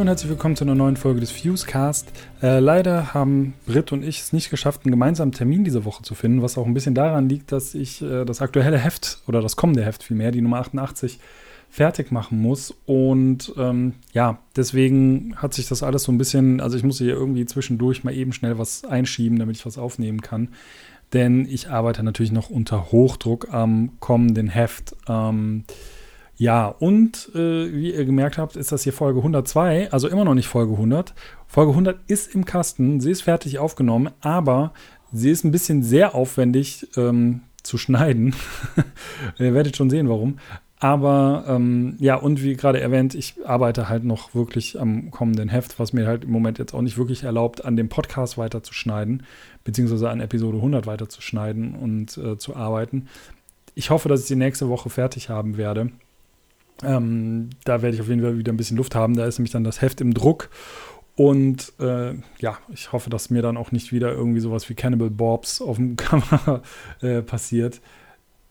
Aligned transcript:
Hallo 0.00 0.06
und 0.06 0.12
herzlich 0.12 0.30
willkommen 0.30 0.56
zu 0.56 0.64
einer 0.64 0.74
neuen 0.74 0.96
Folge 0.96 1.20
des 1.20 1.30
Fusecast. 1.30 2.10
Äh, 2.40 2.58
leider 2.60 3.12
haben 3.12 3.52
Britt 3.66 3.92
und 3.92 4.02
ich 4.02 4.20
es 4.20 4.32
nicht 4.32 4.48
geschafft, 4.48 4.86
einen 4.86 4.92
gemeinsamen 4.92 5.32
Termin 5.32 5.62
diese 5.62 5.84
Woche 5.84 6.02
zu 6.02 6.14
finden, 6.14 6.40
was 6.40 6.56
auch 6.56 6.64
ein 6.64 6.72
bisschen 6.72 6.94
daran 6.94 7.28
liegt, 7.28 7.52
dass 7.52 7.74
ich 7.74 8.00
äh, 8.00 8.24
das 8.24 8.40
aktuelle 8.40 8.78
Heft 8.78 9.18
oder 9.28 9.42
das 9.42 9.56
kommende 9.56 9.84
Heft 9.84 10.02
vielmehr, 10.02 10.30
die 10.30 10.40
Nummer 10.40 10.60
88, 10.60 11.18
fertig 11.68 12.12
machen 12.12 12.40
muss. 12.40 12.74
Und 12.86 13.52
ähm, 13.58 13.92
ja, 14.14 14.38
deswegen 14.56 15.34
hat 15.36 15.52
sich 15.52 15.68
das 15.68 15.82
alles 15.82 16.04
so 16.04 16.12
ein 16.12 16.16
bisschen, 16.16 16.62
also 16.62 16.78
ich 16.78 16.82
muss 16.82 16.96
hier 16.96 17.12
irgendwie 17.12 17.44
zwischendurch 17.44 18.02
mal 18.02 18.14
eben 18.14 18.32
schnell 18.32 18.56
was 18.56 18.86
einschieben, 18.86 19.38
damit 19.38 19.56
ich 19.56 19.66
was 19.66 19.76
aufnehmen 19.76 20.22
kann. 20.22 20.48
Denn 21.12 21.44
ich 21.44 21.68
arbeite 21.68 22.02
natürlich 22.02 22.32
noch 22.32 22.48
unter 22.48 22.90
Hochdruck 22.90 23.52
am 23.52 23.90
kommenden 24.00 24.48
Heft. 24.48 24.96
Ähm, 25.06 25.64
ja, 26.40 26.68
und 26.68 27.28
äh, 27.34 27.70
wie 27.70 27.92
ihr 27.92 28.06
gemerkt 28.06 28.38
habt, 28.38 28.56
ist 28.56 28.72
das 28.72 28.82
hier 28.82 28.94
Folge 28.94 29.18
102, 29.18 29.92
also 29.92 30.08
immer 30.08 30.24
noch 30.24 30.32
nicht 30.32 30.48
Folge 30.48 30.72
100. 30.72 31.12
Folge 31.46 31.72
100 31.72 32.00
ist 32.06 32.34
im 32.34 32.46
Kasten, 32.46 32.98
sie 32.98 33.10
ist 33.10 33.20
fertig 33.20 33.58
aufgenommen, 33.58 34.08
aber 34.22 34.72
sie 35.12 35.28
ist 35.28 35.44
ein 35.44 35.50
bisschen 35.50 35.82
sehr 35.82 36.14
aufwendig 36.14 36.88
ähm, 36.96 37.42
zu 37.62 37.76
schneiden. 37.76 38.34
ihr 39.38 39.52
werdet 39.52 39.76
schon 39.76 39.90
sehen, 39.90 40.08
warum. 40.08 40.38
Aber 40.78 41.44
ähm, 41.46 41.96
ja, 41.98 42.14
und 42.14 42.42
wie 42.42 42.56
gerade 42.56 42.80
erwähnt, 42.80 43.14
ich 43.14 43.34
arbeite 43.44 43.90
halt 43.90 44.04
noch 44.04 44.34
wirklich 44.34 44.80
am 44.80 45.10
kommenden 45.10 45.50
Heft, 45.50 45.78
was 45.78 45.92
mir 45.92 46.06
halt 46.06 46.24
im 46.24 46.30
Moment 46.30 46.58
jetzt 46.58 46.72
auch 46.72 46.80
nicht 46.80 46.96
wirklich 46.96 47.22
erlaubt, 47.22 47.66
an 47.66 47.76
dem 47.76 47.90
Podcast 47.90 48.38
weiterzuschneiden, 48.38 49.24
beziehungsweise 49.62 50.08
an 50.08 50.20
Episode 50.20 50.56
100 50.56 50.86
weiterzuschneiden 50.86 51.74
und 51.74 52.16
äh, 52.16 52.38
zu 52.38 52.56
arbeiten. 52.56 53.08
Ich 53.74 53.90
hoffe, 53.90 54.08
dass 54.08 54.22
ich 54.22 54.28
die 54.28 54.36
nächste 54.36 54.70
Woche 54.70 54.88
fertig 54.88 55.28
haben 55.28 55.58
werde. 55.58 55.90
Ähm, 56.82 57.50
da 57.64 57.82
werde 57.82 57.94
ich 57.94 58.00
auf 58.00 58.08
jeden 58.08 58.22
Fall 58.22 58.38
wieder 58.38 58.52
ein 58.52 58.56
bisschen 58.56 58.76
Luft 58.76 58.94
haben. 58.94 59.16
Da 59.16 59.26
ist 59.26 59.38
nämlich 59.38 59.52
dann 59.52 59.64
das 59.64 59.80
Heft 59.80 60.00
im 60.00 60.14
Druck. 60.14 60.50
Und 61.16 61.72
äh, 61.78 62.14
ja, 62.38 62.58
ich 62.72 62.92
hoffe, 62.92 63.10
dass 63.10 63.30
mir 63.30 63.42
dann 63.42 63.56
auch 63.56 63.72
nicht 63.72 63.92
wieder 63.92 64.12
irgendwie 64.12 64.40
sowas 64.40 64.68
wie 64.70 64.74
Cannibal 64.74 65.10
Bobs 65.10 65.60
auf 65.60 65.76
dem 65.76 65.96
Kamera 65.96 66.62
äh, 67.02 67.22
passiert. 67.22 67.80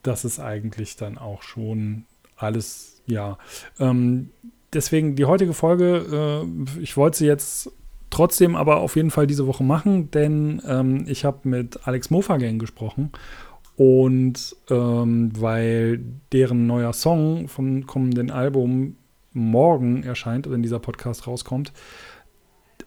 Das 0.03 0.25
ist 0.25 0.39
eigentlich 0.39 0.95
dann 0.95 1.17
auch 1.17 1.41
schon 1.41 2.05
alles, 2.35 3.01
ja. 3.05 3.37
Ähm, 3.79 4.29
deswegen 4.71 5.15
die 5.15 5.25
heutige 5.25 5.53
Folge, 5.53 6.45
äh, 6.45 6.79
ich 6.79 6.95
wollte 6.95 7.17
sie 7.17 7.25
jetzt 7.25 7.71
trotzdem 8.09 8.55
aber 8.55 8.77
auf 8.77 8.95
jeden 8.95 9.11
Fall 9.11 9.27
diese 9.27 9.47
Woche 9.47 9.63
machen, 9.63 10.11
denn 10.11 10.61
ähm, 10.65 11.05
ich 11.07 11.25
habe 11.25 11.47
mit 11.47 11.87
Alex 11.87 12.09
Mofagang 12.09 12.59
gesprochen 12.59 13.11
und 13.79 14.57
ähm, 14.69 15.31
weil 15.39 16.01
deren 16.33 16.67
neuer 16.67 16.91
Song 16.91 17.47
vom 17.47 17.87
kommenden 17.87 18.29
Album 18.29 18.97
morgen 19.31 20.03
erscheint, 20.03 20.51
wenn 20.51 20.61
dieser 20.61 20.79
Podcast 20.79 21.27
rauskommt, 21.27 21.71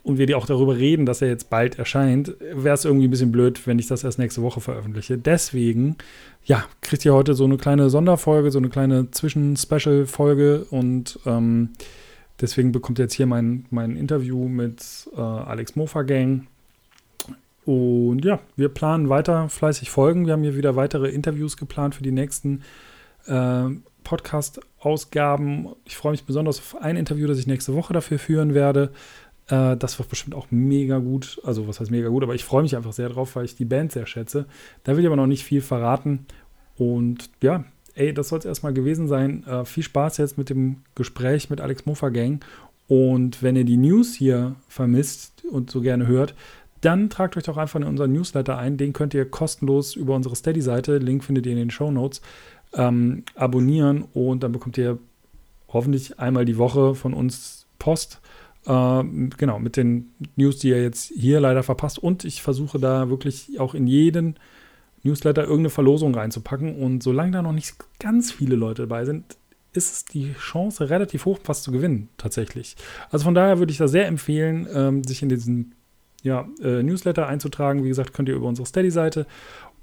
und 0.03 0.19
wir 0.19 0.27
die 0.27 0.35
auch 0.35 0.45
darüber 0.45 0.77
reden, 0.77 1.07
dass 1.07 1.23
er 1.23 1.29
jetzt 1.29 1.49
bald 1.49 1.79
erscheint, 1.79 2.37
wäre 2.41 2.75
es 2.75 2.85
irgendwie 2.85 3.07
ein 3.07 3.11
bisschen 3.11 3.33
blöd, 3.33 3.67
wenn 3.67 3.79
ich 3.79 3.87
das 3.87 4.05
erst 4.05 4.19
nächste 4.19 4.43
Woche 4.43 4.61
veröffentliche. 4.61 5.17
Deswegen, 5.17 5.97
ja, 6.45 6.65
kriegt 6.83 7.07
ihr 7.07 7.15
heute 7.15 7.33
so 7.33 7.45
eine 7.45 7.57
kleine 7.57 7.89
Sonderfolge, 7.89 8.51
so 8.51 8.59
eine 8.59 8.69
kleine 8.69 9.11
Zwischen-Special-Folge 9.11 10.67
und 10.69 11.19
ähm, 11.25 11.71
deswegen 12.39 12.71
bekommt 12.71 12.99
ihr 12.99 13.05
jetzt 13.05 13.15
hier 13.15 13.27
mein, 13.27 13.65
mein 13.71 13.97
Interview 13.97 14.47
mit 14.47 15.09
äh, 15.17 15.21
Alex 15.21 15.75
Mofa 15.75 16.03
Gang 16.03 16.49
und 17.65 18.25
ja, 18.25 18.41
wir 18.57 18.69
planen 18.69 19.09
weiter 19.09 19.49
fleißig 19.49 19.91
Folgen. 19.91 20.27
Wir 20.27 20.33
haben 20.33 20.43
hier 20.43 20.57
wieder 20.57 20.77
weitere 20.77 21.09
Interviews 21.11 21.57
geplant 21.57 21.95
für 21.95 22.03
die 22.03 22.13
nächsten 22.13 22.63
äh, 23.27 23.65
Podcast-Ausgaben. 24.03 25.69
Ich 25.85 25.97
freue 25.97 26.13
mich 26.13 26.25
besonders 26.25 26.59
auf 26.59 26.77
ein 26.81 26.97
Interview, 26.97 27.29
das 27.29 27.39
ich 27.39 27.47
nächste 27.47 27.75
Woche 27.75 27.93
dafür 27.93 28.19
führen 28.19 28.55
werde. 28.55 28.93
Äh, 29.49 29.77
das 29.77 29.99
wird 29.99 30.09
bestimmt 30.09 30.35
auch 30.35 30.49
mega 30.51 30.99
gut. 30.99 31.41
Also, 31.45 31.69
was 31.69 31.79
heißt 31.79 31.91
mega 31.91 32.09
gut? 32.09 32.23
Aber 32.23 32.35
ich 32.35 32.45
freue 32.45 32.63
mich 32.63 32.77
einfach 32.77 32.93
sehr 32.93 33.09
drauf, 33.09 33.37
weil 33.37 33.45
ich 33.45 33.55
die 33.55 33.65
Band 33.65 33.93
sehr 33.93 34.07
schätze. 34.07 34.47
Da 34.83 34.93
will 34.93 35.01
ich 35.01 35.07
aber 35.07 35.17
noch 35.17 35.27
nicht 35.27 35.45
viel 35.45 35.61
verraten. 35.61 36.27
Und 36.77 37.31
ja, 37.43 37.65
ey, 37.95 38.13
das 38.13 38.29
soll 38.29 38.41
es 38.41 38.45
erstmal 38.45 38.73
gewesen 38.73 39.07
sein. 39.07 39.45
Äh, 39.47 39.65
viel 39.65 39.85
Spaß 39.85 40.17
jetzt 40.19 40.37
mit 40.37 40.51
dem 40.51 40.79
Gespräch 40.95 41.51
mit 41.51 41.61
Alex 41.61 41.87
Mofa 41.87 42.09
Gang. 42.09 42.45
Und 42.89 43.43
wenn 43.43 43.57
ihr 43.57 43.65
die 43.65 43.77
News 43.77 44.15
hier 44.15 44.57
vermisst 44.69 45.45
und 45.51 45.71
so 45.71 45.81
gerne 45.81 46.07
hört, 46.07 46.35
dann 46.83 47.11
tragt 47.11 47.37
euch 47.37 47.45
doch 47.45 47.57
einfach 47.57 47.81
in 47.81 47.87
unseren 47.87 48.13
Newsletter 48.13 48.59
ein. 48.59 48.77
Den 48.77 48.93
könnt 48.93 49.15
ihr 49.15 49.25
kostenlos 49.25 49.97
über 49.97 50.15
unsere 50.15 50.37
Steady-Seite, 50.37 50.99
Link 50.99 51.25
findet 51.25 51.47
ihr 51.47 51.53
in 51.53 51.59
den 51.59 51.71
Show 51.71 51.91
Notes, 51.91 52.21
ähm, 52.75 53.25
abonnieren 53.35 54.05
und 54.13 54.43
dann 54.43 54.53
bekommt 54.53 54.77
ihr 54.79 54.99
hoffentlich 55.69 56.19
einmal 56.19 56.45
die 56.45 56.59
Woche 56.59 56.95
von 56.95 57.15
uns 57.15 57.67
Post. 57.79 58.21
Äh, 58.67 59.05
genau, 59.37 59.59
mit 59.59 59.77
den 59.77 60.13
News, 60.37 60.59
die 60.59 60.69
ihr 60.69 60.83
jetzt 60.83 61.13
hier 61.17 61.41
leider 61.41 61.63
verpasst. 61.63 61.99
Und 61.99 62.25
ich 62.25 62.43
versuche 62.43 62.79
da 62.79 63.09
wirklich 63.09 63.59
auch 63.59 63.75
in 63.75 63.87
jeden 63.87 64.37
Newsletter 65.03 65.43
irgendeine 65.43 65.71
Verlosung 65.71 66.15
reinzupacken. 66.15 66.77
Und 66.77 67.03
solange 67.03 67.33
da 67.33 67.43
noch 67.43 67.53
nicht 67.53 67.77
ganz 67.99 68.33
viele 68.33 68.57
Leute 68.57 68.83
dabei 68.83 69.05
sind, 69.05 69.37
ist 69.73 70.15
die 70.15 70.35
Chance 70.35 70.91
relativ 70.91 71.25
hoch, 71.25 71.39
was 71.45 71.63
zu 71.63 71.73
gewinnen, 71.73 72.09
tatsächlich. 72.19 72.77
Also 73.11 73.25
von 73.25 73.35
daher 73.35 73.59
würde 73.59 73.73
ich 73.73 73.79
da 73.79 73.89
sehr 73.89 74.07
empfehlen, 74.07 74.67
ähm, 74.73 75.05
sich 75.05 75.23
in 75.23 75.29
diesen 75.29 75.75
ja, 76.23 76.49
äh, 76.63 76.83
Newsletter 76.83 77.27
einzutragen. 77.27 77.85
Wie 77.85 77.89
gesagt, 77.89 78.13
könnt 78.13 78.29
ihr 78.29 78.35
über 78.35 78.49
unsere 78.49 78.67
Steady-Seite 78.67 79.27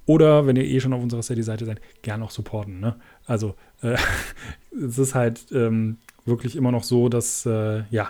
oder 0.05 0.47
wenn 0.47 0.55
ihr 0.55 0.65
eh 0.65 0.79
schon 0.79 0.93
auf 0.93 1.03
unserer 1.03 1.21
Steady-Seite 1.21 1.65
seid, 1.65 1.81
gerne 2.01 2.23
auch 2.23 2.31
supporten. 2.31 2.79
Ne? 2.79 2.95
Also 3.25 3.55
äh, 3.81 3.95
es 4.71 4.97
ist 4.97 5.13
halt 5.13 5.45
ähm, 5.51 5.97
wirklich 6.25 6.55
immer 6.55 6.71
noch 6.71 6.83
so, 6.83 7.09
dass, 7.09 7.45
äh, 7.45 7.83
ja, 7.91 8.09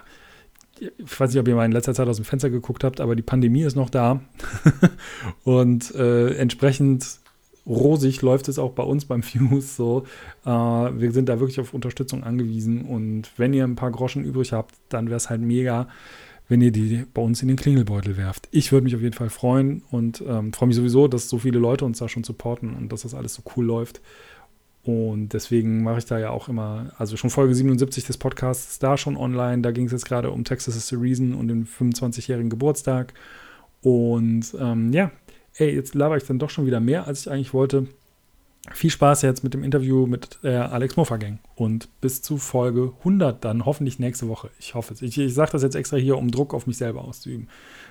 ich 0.79 1.19
weiß 1.19 1.31
nicht, 1.31 1.39
ob 1.41 1.47
ihr 1.47 1.55
mal 1.55 1.65
in 1.65 1.73
letzter 1.73 1.93
Zeit 1.93 2.07
aus 2.07 2.15
dem 2.15 2.23
Fenster 2.23 2.49
geguckt 2.49 2.85
habt, 2.85 3.01
aber 3.01 3.17
die 3.17 3.21
Pandemie 3.21 3.63
ist 3.63 3.75
noch 3.75 3.89
da. 3.89 4.21
und 5.43 5.93
äh, 5.93 6.35
entsprechend 6.35 7.19
rosig 7.65 8.21
läuft 8.21 8.47
es 8.47 8.59
auch 8.59 8.71
bei 8.71 8.83
uns 8.83 9.05
beim 9.05 9.21
Fuse 9.21 9.67
so. 9.67 10.05
Äh, 10.45 10.49
wir 10.49 11.11
sind 11.11 11.27
da 11.27 11.39
wirklich 11.39 11.59
auf 11.59 11.73
Unterstützung 11.73 12.23
angewiesen. 12.23 12.85
Und 12.85 13.29
wenn 13.37 13.53
ihr 13.53 13.65
ein 13.65 13.75
paar 13.75 13.91
Groschen 13.91 14.23
übrig 14.23 14.53
habt, 14.53 14.75
dann 14.89 15.07
wäre 15.07 15.17
es 15.17 15.29
halt 15.29 15.41
mega, 15.41 15.89
wenn 16.49 16.61
ihr 16.61 16.71
die 16.71 17.05
bei 17.13 17.21
uns 17.21 17.41
in 17.41 17.47
den 17.47 17.57
Klingelbeutel 17.57 18.17
werft. 18.17 18.49
Ich 18.51 18.71
würde 18.71 18.83
mich 18.83 18.95
auf 18.95 19.01
jeden 19.01 19.15
Fall 19.15 19.29
freuen 19.29 19.83
und 19.91 20.21
ähm, 20.27 20.51
freue 20.51 20.67
mich 20.67 20.75
sowieso, 20.75 21.07
dass 21.07 21.29
so 21.29 21.37
viele 21.37 21.59
Leute 21.59 21.85
uns 21.85 21.99
da 21.99 22.09
schon 22.09 22.23
supporten 22.23 22.75
und 22.75 22.91
dass 22.91 23.03
das 23.03 23.13
alles 23.13 23.35
so 23.35 23.43
cool 23.55 23.65
läuft. 23.65 24.01
Und 24.83 25.33
deswegen 25.33 25.83
mache 25.83 25.99
ich 25.99 26.05
da 26.05 26.17
ja 26.17 26.31
auch 26.31 26.49
immer, 26.49 26.91
also 26.97 27.15
schon 27.17 27.29
Folge 27.29 27.53
77 27.53 28.05
des 28.05 28.17
Podcasts 28.17 28.79
da 28.79 28.97
schon 28.97 29.15
online. 29.15 29.61
Da 29.61 29.71
ging 29.71 29.85
es 29.85 29.91
jetzt 29.91 30.05
gerade 30.05 30.31
um 30.31 30.43
Texas 30.43 30.75
is 30.75 30.87
the 30.87 30.95
Reason 30.95 31.35
und 31.35 31.49
den 31.49 31.67
25-jährigen 31.67 32.49
Geburtstag. 32.49 33.13
Und 33.81 34.55
ähm, 34.59 34.91
ja, 34.91 35.11
ey, 35.55 35.75
jetzt 35.75 35.93
laber 35.93 36.17
ich 36.17 36.23
dann 36.23 36.39
doch 36.39 36.49
schon 36.49 36.65
wieder 36.65 36.79
mehr, 36.79 37.05
als 37.05 37.21
ich 37.21 37.31
eigentlich 37.31 37.53
wollte. 37.53 37.87
Viel 38.73 38.89
Spaß 38.89 39.23
jetzt 39.23 39.43
mit 39.43 39.53
dem 39.53 39.63
Interview 39.63 40.05
mit 40.05 40.39
der 40.43 40.71
Alex 40.71 40.95
Moffa 40.95 41.17
Gang 41.17 41.39
und 41.55 41.89
bis 42.01 42.21
zu 42.21 42.37
Folge 42.37 42.93
100 42.99 43.43
dann 43.43 43.65
hoffentlich 43.65 43.99
nächste 43.99 44.27
Woche. 44.27 44.49
Ich 44.59 44.73
hoffe 44.73 44.93
es. 44.93 45.01
Ich, 45.01 45.17
ich 45.17 45.33
sage 45.33 45.51
das 45.51 45.63
jetzt 45.63 45.75
extra 45.75 45.97
hier, 45.97 46.17
um 46.17 46.31
Druck 46.31 46.53
auf 46.53 46.67
mich 46.67 46.77
selber 46.77 47.03
auszuüben. 47.03 47.49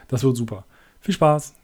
Das 0.08 0.22
wird 0.22 0.36
super. 0.36 0.64
Viel 1.00 1.14
Spaß. 1.14 1.54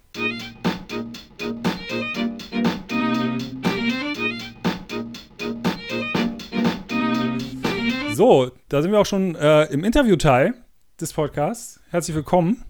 So, 8.15 8.53
da 8.69 8.83
sind 8.83 8.93
wir 8.93 9.01
auch 9.01 9.07
schon 9.07 9.35
äh, 9.35 9.65
im 9.73 9.83
Interviewteil 9.83 10.55
des 11.01 11.13
Podcasts. 11.13 11.81
Herzlich 11.91 12.15
willkommen. 12.15 12.63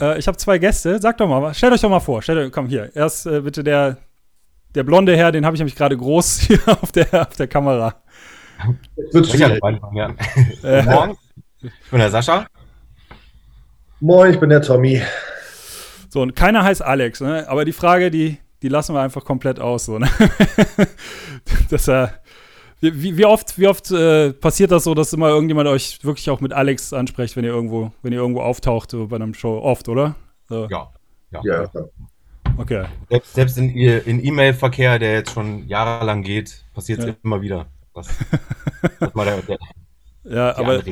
Äh, 0.00 0.18
ich 0.18 0.26
habe 0.26 0.38
zwei 0.38 0.58
Gäste. 0.58 0.98
Sagt 0.98 1.20
doch 1.20 1.28
mal, 1.28 1.52
stellt 1.52 1.72
euch 1.72 1.80
doch 1.80 1.90
mal 1.90 2.00
vor. 2.00 2.22
Stellt 2.22 2.52
komm 2.52 2.68
hier. 2.68 2.94
Erst 2.94 3.26
äh, 3.26 3.42
bitte 3.42 3.62
der, 3.62 3.98
der 4.78 4.84
blonde 4.84 5.16
Herr, 5.16 5.32
den 5.32 5.44
habe 5.44 5.56
ich 5.56 5.60
nämlich 5.60 5.74
gerade 5.74 5.96
groß 5.96 6.38
hier 6.46 6.60
auf 6.80 6.92
der, 6.92 7.28
auf 7.28 7.36
der 7.36 7.48
Kamera. 7.48 7.96
Schwierig. 9.12 9.60
Ja. 9.92 10.14
Äh, 10.62 10.82
Morgen. 10.84 11.18
Ich 11.60 11.90
bin 11.90 11.98
der 11.98 12.10
Sascha. 12.10 12.46
Moin, 14.00 14.32
ich 14.32 14.38
bin 14.38 14.48
der 14.48 14.62
Tommy. 14.62 15.02
So, 16.08 16.22
und 16.22 16.36
keiner 16.36 16.62
heißt 16.62 16.82
Alex, 16.82 17.20
ne? 17.20 17.46
aber 17.48 17.64
die 17.64 17.72
Frage, 17.72 18.12
die, 18.12 18.38
die 18.62 18.68
lassen 18.68 18.94
wir 18.94 19.00
einfach 19.00 19.24
komplett 19.24 19.58
aus. 19.58 19.86
So, 19.86 19.98
ne? 19.98 20.08
dass 21.70 21.88
er. 21.88 22.14
Wie, 22.80 23.16
wie, 23.16 23.24
oft, 23.24 23.58
wie 23.58 23.66
oft 23.66 23.90
äh, 23.90 24.32
passiert 24.32 24.70
das 24.70 24.84
so, 24.84 24.94
dass 24.94 25.12
immer 25.12 25.28
irgendjemand 25.28 25.68
euch 25.68 25.98
wirklich 26.04 26.30
auch 26.30 26.40
mit 26.40 26.52
Alex 26.52 26.92
anspricht, 26.92 27.34
wenn 27.34 27.42
ihr 27.42 27.50
irgendwo, 27.50 27.90
wenn 28.02 28.12
ihr 28.12 28.20
irgendwo 28.20 28.42
auftaucht 28.42 28.92
so 28.92 29.08
bei 29.08 29.16
einem 29.16 29.34
Show? 29.34 29.58
Oft, 29.58 29.88
oder? 29.88 30.14
So. 30.48 30.68
Ja. 30.70 30.88
Ja. 31.32 31.40
ja. 31.42 31.68
Okay. 32.58 32.84
Selbst, 33.08 33.34
selbst 33.34 33.58
in, 33.58 33.70
in 33.70 34.24
E-Mail-Verkehr, 34.24 34.98
der 34.98 35.12
jetzt 35.12 35.32
schon 35.32 35.66
jahrelang 35.68 36.22
geht, 36.22 36.64
passiert 36.74 36.98
es 36.98 37.06
ja. 37.06 37.14
immer 37.22 37.40
wieder. 37.40 37.66
Dass, 37.94 38.08
dass 39.00 39.14
mal 39.14 39.24
der, 39.24 39.42
der, 39.42 39.58
ja, 40.24 40.56
aber, 40.56 40.82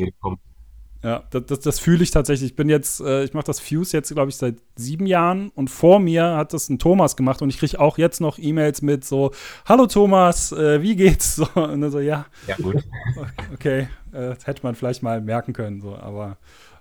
Ja, 1.03 1.23
das, 1.31 1.47
das, 1.47 1.61
das 1.61 1.79
fühle 1.79 2.03
ich 2.03 2.11
tatsächlich. 2.11 2.51
Ich 2.51 2.57
bin 2.57 2.69
jetzt, 2.69 3.01
äh, 3.01 3.25
ich 3.25 3.35
mache 3.35 3.45
das 3.45 3.61
Fuse 3.61 3.97
jetzt, 3.97 4.13
glaube 4.13 4.31
ich, 4.31 4.37
seit 4.37 4.57
sieben 4.77 5.07
Jahren 5.07 5.51
und 5.51 5.69
vor 5.69 6.01
mir 6.01 6.37
hat 6.37 6.53
das 6.53 6.69
ein 6.69 6.79
Thomas 6.79 7.17
gemacht 7.17 7.43
und 7.43 7.51
ich 7.51 7.59
kriege 7.59 7.79
auch 7.79 7.99
jetzt 7.99 8.21
noch 8.21 8.39
E-Mails 8.39 8.83
mit 8.83 9.05
so, 9.05 9.33
hallo 9.67 9.87
Thomas, 9.87 10.53
äh, 10.53 10.83
wie 10.83 10.97
geht's? 10.97 11.37
So, 11.55 11.61
und 11.61 11.81
dann 11.81 11.91
so, 11.91 12.01
ja. 12.01 12.27
Ja, 12.47 12.57
gut. 12.57 12.83
Okay, 13.55 13.89
äh, 14.13 14.31
das 14.31 14.47
hätte 14.47 14.63
man 14.63 14.75
vielleicht 14.75 15.03
mal 15.03 15.21
merken 15.21 15.53
können, 15.53 15.81
so, 15.81 15.97
aber 15.97 16.39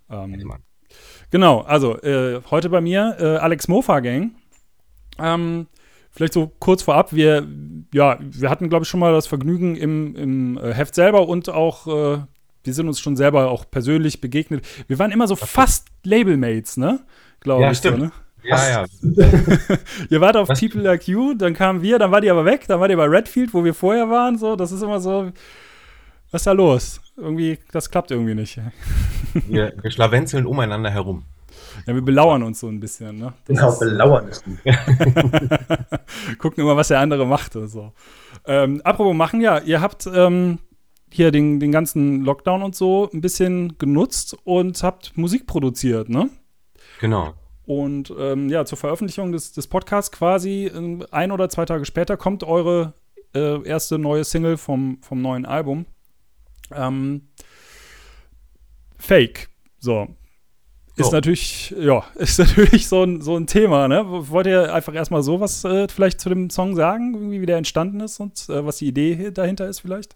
Ähm, 0.10 0.54
genau, 1.32 1.62
also 1.62 2.00
äh, 2.02 2.42
heute 2.52 2.70
bei 2.70 2.80
mir 2.80 3.16
äh, 3.20 3.38
Alex 3.38 3.68
Mofa 3.68 4.00
Gang. 4.00 4.32
Ähm, 5.20 5.68
vielleicht 6.12 6.34
so 6.34 6.52
kurz 6.60 6.84
vorab, 6.84 7.14
wir, 7.14 7.48
ja, 7.94 8.18
wir 8.22 8.50
hatten, 8.50 8.70
glaube 8.70 8.84
ich, 8.84 8.90
schon 8.90 9.00
mal 9.00 9.14
das 9.14 9.28
Vergnügen 9.28 9.76
im, 9.76 10.16
im 10.16 10.58
äh, 10.58 10.74
Heft 10.74 10.96
selber 10.96 11.28
und 11.28 11.50
auch, 11.50 11.88
äh, 11.88 12.20
wir 12.64 12.74
sind 12.74 12.88
uns 12.88 13.00
schon 13.00 13.16
selber 13.16 13.52
auch 13.52 13.70
persönlich 13.70 14.22
begegnet. 14.22 14.66
Wir 14.88 14.98
waren 14.98 15.12
immer 15.12 15.28
so 15.28 15.36
fast 15.36 15.88
Labelmates, 16.04 16.78
ne? 16.78 17.02
Glaube 17.42 17.64
ja, 17.64 17.72
ich. 17.72 17.78
Stimmt. 17.78 17.98
So, 17.98 18.06
ne? 18.06 18.12
Ja, 18.44 18.70
ja. 18.70 18.86
ihr 20.10 20.22
wart 20.22 20.38
auf? 20.38 20.48
People 20.48 20.82
Like 20.82 21.08
You, 21.08 21.34
dann 21.34 21.54
kamen 21.54 21.82
wir, 21.82 22.00
dann 22.00 22.12
wart 22.12 22.24
ihr 22.24 22.32
aber 22.32 22.46
weg, 22.46 22.66
dann 22.68 22.80
wart 22.80 22.92
ihr 22.92 22.98
bei 22.98 23.06
Redfield, 23.06 23.54
wo 23.54 23.64
wir 23.64 23.74
vorher 23.74 24.10
waren, 24.10 24.38
so, 24.38 24.56
das 24.56 24.72
ist 24.72 24.82
immer 24.82 25.00
so, 25.00 25.32
was 26.32 26.42
ist 26.42 26.48
da 26.48 26.52
los? 26.52 27.02
Irgendwie, 27.18 27.60
das 27.72 27.90
klappt 27.90 28.12
irgendwie 28.12 28.36
nicht. 28.36 28.60
Wir, 29.48 29.74
wir 29.82 29.92
schlawenzeln 29.92 30.46
umeinander 30.46 30.90
herum. 30.90 31.24
Ja, 31.86 31.94
wir 31.94 32.02
belauern 32.02 32.44
uns 32.44 32.60
so 32.60 32.68
ein 32.68 32.80
bisschen, 32.80 33.18
ne? 33.18 33.34
Das 33.46 33.58
genau, 33.58 33.80
belauern 33.80 34.28
ist 34.28 34.44
gut. 34.44 34.58
Gucken 36.40 36.64
immer, 36.64 36.76
was 36.76 36.90
der 36.90 37.00
andere 37.00 37.26
macht 37.26 37.56
und 37.56 37.68
so. 37.68 37.94
Ähm, 38.46 38.82
apropos 38.84 39.16
machen, 39.16 39.42
ja, 39.42 39.60
ihr 39.60 39.82
habt 39.82 40.08
ähm, 40.14 40.60
hier 41.12 41.32
den, 41.32 41.60
den 41.60 41.72
ganzen 41.72 42.24
Lockdown 42.24 42.62
und 42.64 42.76
so 42.76 43.10
ein 43.14 43.22
bisschen 43.22 43.78
genutzt 43.78 44.38
und 44.44 44.82
habt 44.84 45.18
Musik 45.18 45.48
produziert, 45.48 46.10
ne? 46.10 46.30
Genau. 47.00 47.34
Und 47.66 48.14
ähm, 48.18 48.50
ja, 48.50 48.66
zur 48.66 48.78
Veröffentlichung 48.78 49.32
des, 49.32 49.54
des 49.54 49.68
Podcasts 49.68 50.12
quasi 50.12 50.72
ähm, 50.74 51.06
ein 51.12 51.32
oder 51.32 51.50
zwei 51.50 51.66
Tage 51.66 51.86
später 51.86 52.16
kommt 52.16 52.44
eure 52.44 52.94
äh, 53.34 53.68
erste 53.68 53.98
neue 53.98 54.24
Single 54.24 54.58
vom, 54.58 55.00
vom 55.02 55.22
neuen 55.22 55.46
Album. 55.46 55.86
Ähm, 56.72 57.30
Fake. 58.98 59.50
So. 59.80 60.08
Ist 60.98 61.08
so. 61.08 61.12
natürlich, 61.12 61.76
ja, 61.78 62.06
ist 62.16 62.40
natürlich 62.40 62.88
so 62.88 63.04
ein, 63.04 63.22
so 63.22 63.36
ein 63.36 63.48
Thema, 63.48 63.88
ne? 63.88 64.06
Wollt 64.08 64.48
ihr 64.48 64.74
einfach 64.74 64.94
erstmal 64.94 65.24
sowas 65.24 65.66
äh, 65.66 65.88
vielleicht 65.90 66.22
zu 66.22 66.30
dem 66.30 66.50
Song 66.50 66.76
sagen, 66.76 67.32
wie 67.32 67.46
der 67.46 67.58
entstanden 67.58 68.00
ist 68.00 68.20
und 68.20 68.48
äh, 68.50 68.66
was 68.66 68.78
die 68.78 68.88
Idee 68.88 69.32
dahinter 69.32 69.68
ist 69.68 69.82
vielleicht? 69.82 70.16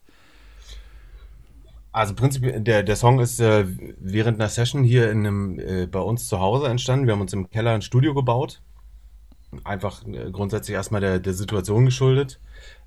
Also 1.91 2.13
prinzipiell, 2.13 2.61
der, 2.61 2.83
der 2.83 2.95
Song 2.95 3.19
ist 3.19 3.41
äh, 3.41 3.65
während 3.99 4.39
einer 4.39 4.49
Session 4.49 4.83
hier 4.83 5.11
in 5.11 5.25
einem, 5.25 5.59
äh, 5.59 5.87
bei 5.87 5.99
uns 5.99 6.27
zu 6.27 6.39
Hause 6.39 6.67
entstanden. 6.67 7.07
Wir 7.07 7.13
haben 7.13 7.21
uns 7.21 7.33
im 7.33 7.49
Keller 7.49 7.71
ein 7.71 7.81
Studio 7.81 8.13
gebaut. 8.13 8.61
Einfach 9.63 10.05
äh, 10.05 10.29
grundsätzlich 10.31 10.75
erstmal 10.75 11.01
der, 11.01 11.19
der 11.19 11.33
Situation 11.33 11.85
geschuldet 11.85 12.39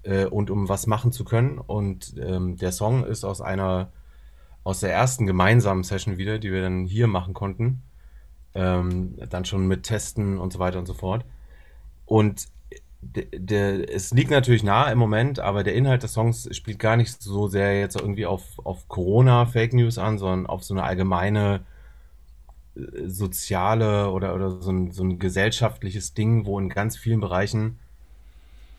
äh, 0.04 0.26
und 0.26 0.50
um 0.50 0.68
was 0.68 0.86
machen 0.86 1.10
zu 1.10 1.24
können. 1.24 1.58
Und 1.58 2.14
ähm, 2.18 2.56
der 2.56 2.70
Song 2.70 3.04
ist 3.04 3.24
aus 3.24 3.40
einer, 3.40 3.90
aus 4.64 4.81
der 4.81 4.93
ersten 4.93 5.26
gemeinsamen 5.26 5.85
Session 5.85 6.19
wieder, 6.19 6.38
die 6.38 6.53
wir 6.53 6.62
dann 6.62 6.85
hier 6.85 7.06
machen 7.06 7.35
konnten. 7.35 7.82
Ähm, 8.55 9.17
dann 9.31 9.44
schon 9.44 9.67
mit 9.67 9.85
Testen 9.85 10.38
und 10.38 10.53
so 10.53 10.59
weiter 10.59 10.79
und 10.79 10.87
so 10.87 10.94
fort. 10.94 11.25
Und 12.05 12.49
es 13.93 14.12
liegt 14.12 14.31
natürlich 14.31 14.62
nahe 14.62 14.93
im 14.93 14.99
Moment, 14.99 15.41
aber 15.41 15.64
der 15.64 15.75
Inhalt 15.75 16.03
des 16.03 16.12
Songs 16.12 16.49
spielt 16.55 16.79
gar 16.79 16.97
nicht 16.97 17.20
so 17.20 17.49
sehr 17.49 17.79
jetzt 17.81 17.97
irgendwie 17.97 18.26
auf, 18.26 18.43
auf 18.64 18.87
Corona-Fake 18.88 19.73
News 19.73 19.99
an, 19.99 20.19
sondern 20.19 20.47
auf 20.47 20.62
so 20.62 20.75
eine 20.75 20.85
allgemeine 20.85 21.64
äh, 22.76 23.09
soziale 23.09 24.11
oder, 24.11 24.35
oder 24.35 24.50
so, 24.50 24.70
ein, 24.70 24.93
so 24.93 25.03
ein 25.03 25.19
gesellschaftliches 25.19 26.14
Ding, 26.14 26.47
wo 26.47 26.59
in 26.59 26.69
ganz 26.69 26.97
vielen 26.97 27.20
Bereichen 27.20 27.79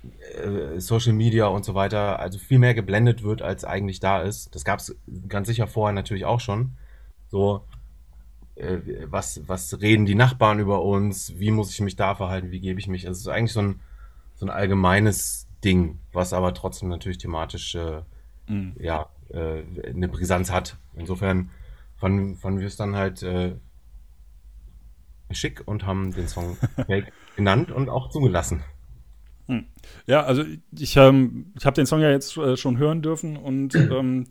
äh, 0.03 0.79
Social 0.79 1.13
Media 1.13 1.47
und 1.47 1.65
so 1.65 1.75
weiter, 1.75 2.19
also 2.19 2.39
viel 2.39 2.59
mehr 2.59 2.73
geblendet 2.73 3.23
wird, 3.23 3.41
als 3.41 3.65
eigentlich 3.65 3.99
da 3.99 4.21
ist. 4.21 4.53
Das 4.55 4.65
gab 4.65 4.79
es 4.79 4.95
ganz 5.27 5.47
sicher 5.47 5.67
vorher 5.67 5.93
natürlich 5.93 6.25
auch 6.25 6.39
schon. 6.39 6.73
So, 7.29 7.63
äh, 8.55 8.77
was, 9.05 9.41
was 9.47 9.81
reden 9.81 10.05
die 10.05 10.15
Nachbarn 10.15 10.59
über 10.59 10.83
uns? 10.83 11.33
Wie 11.37 11.51
muss 11.51 11.71
ich 11.71 11.81
mich 11.81 11.95
da 11.95 12.15
verhalten? 12.15 12.51
Wie 12.51 12.59
gebe 12.59 12.79
ich 12.79 12.87
mich? 12.87 13.07
Also 13.07 13.17
es 13.17 13.21
ist 13.21 13.27
eigentlich 13.27 13.53
so 13.53 13.61
ein 13.61 13.79
so 14.35 14.45
ein 14.45 14.49
allgemeines 14.49 15.47
Ding, 15.63 15.99
was 16.11 16.33
aber 16.33 16.53
trotzdem 16.53 16.89
natürlich 16.89 17.17
thematisch 17.17 17.75
äh, 17.75 18.01
mhm. 18.47 18.75
ja, 18.79 19.09
äh, 19.29 19.63
eine 19.87 20.09
Brisanz 20.09 20.51
hat. 20.51 20.77
Insofern 20.95 21.49
fanden, 21.95 22.35
fanden 22.35 22.59
wir 22.59 22.67
es 22.67 22.75
dann 22.75 22.95
halt 22.95 23.23
äh, 23.23 23.55
schick 25.31 25.63
und 25.65 25.85
haben 25.85 26.13
den 26.13 26.27
Song 26.27 26.57
Fake 26.87 27.13
genannt 27.35 27.71
und 27.71 27.89
auch 27.89 28.09
zugelassen. 28.09 28.63
Hm. 29.47 29.65
Ja, 30.07 30.23
also 30.23 30.43
ich, 30.77 30.95
ähm, 30.97 31.53
ich 31.57 31.65
habe 31.65 31.75
den 31.75 31.85
Song 31.85 32.01
ja 32.01 32.09
jetzt 32.09 32.37
äh, 32.37 32.57
schon 32.57 32.77
hören 32.77 33.01
dürfen 33.01 33.37
und 33.37 33.75
ähm, 33.75 34.25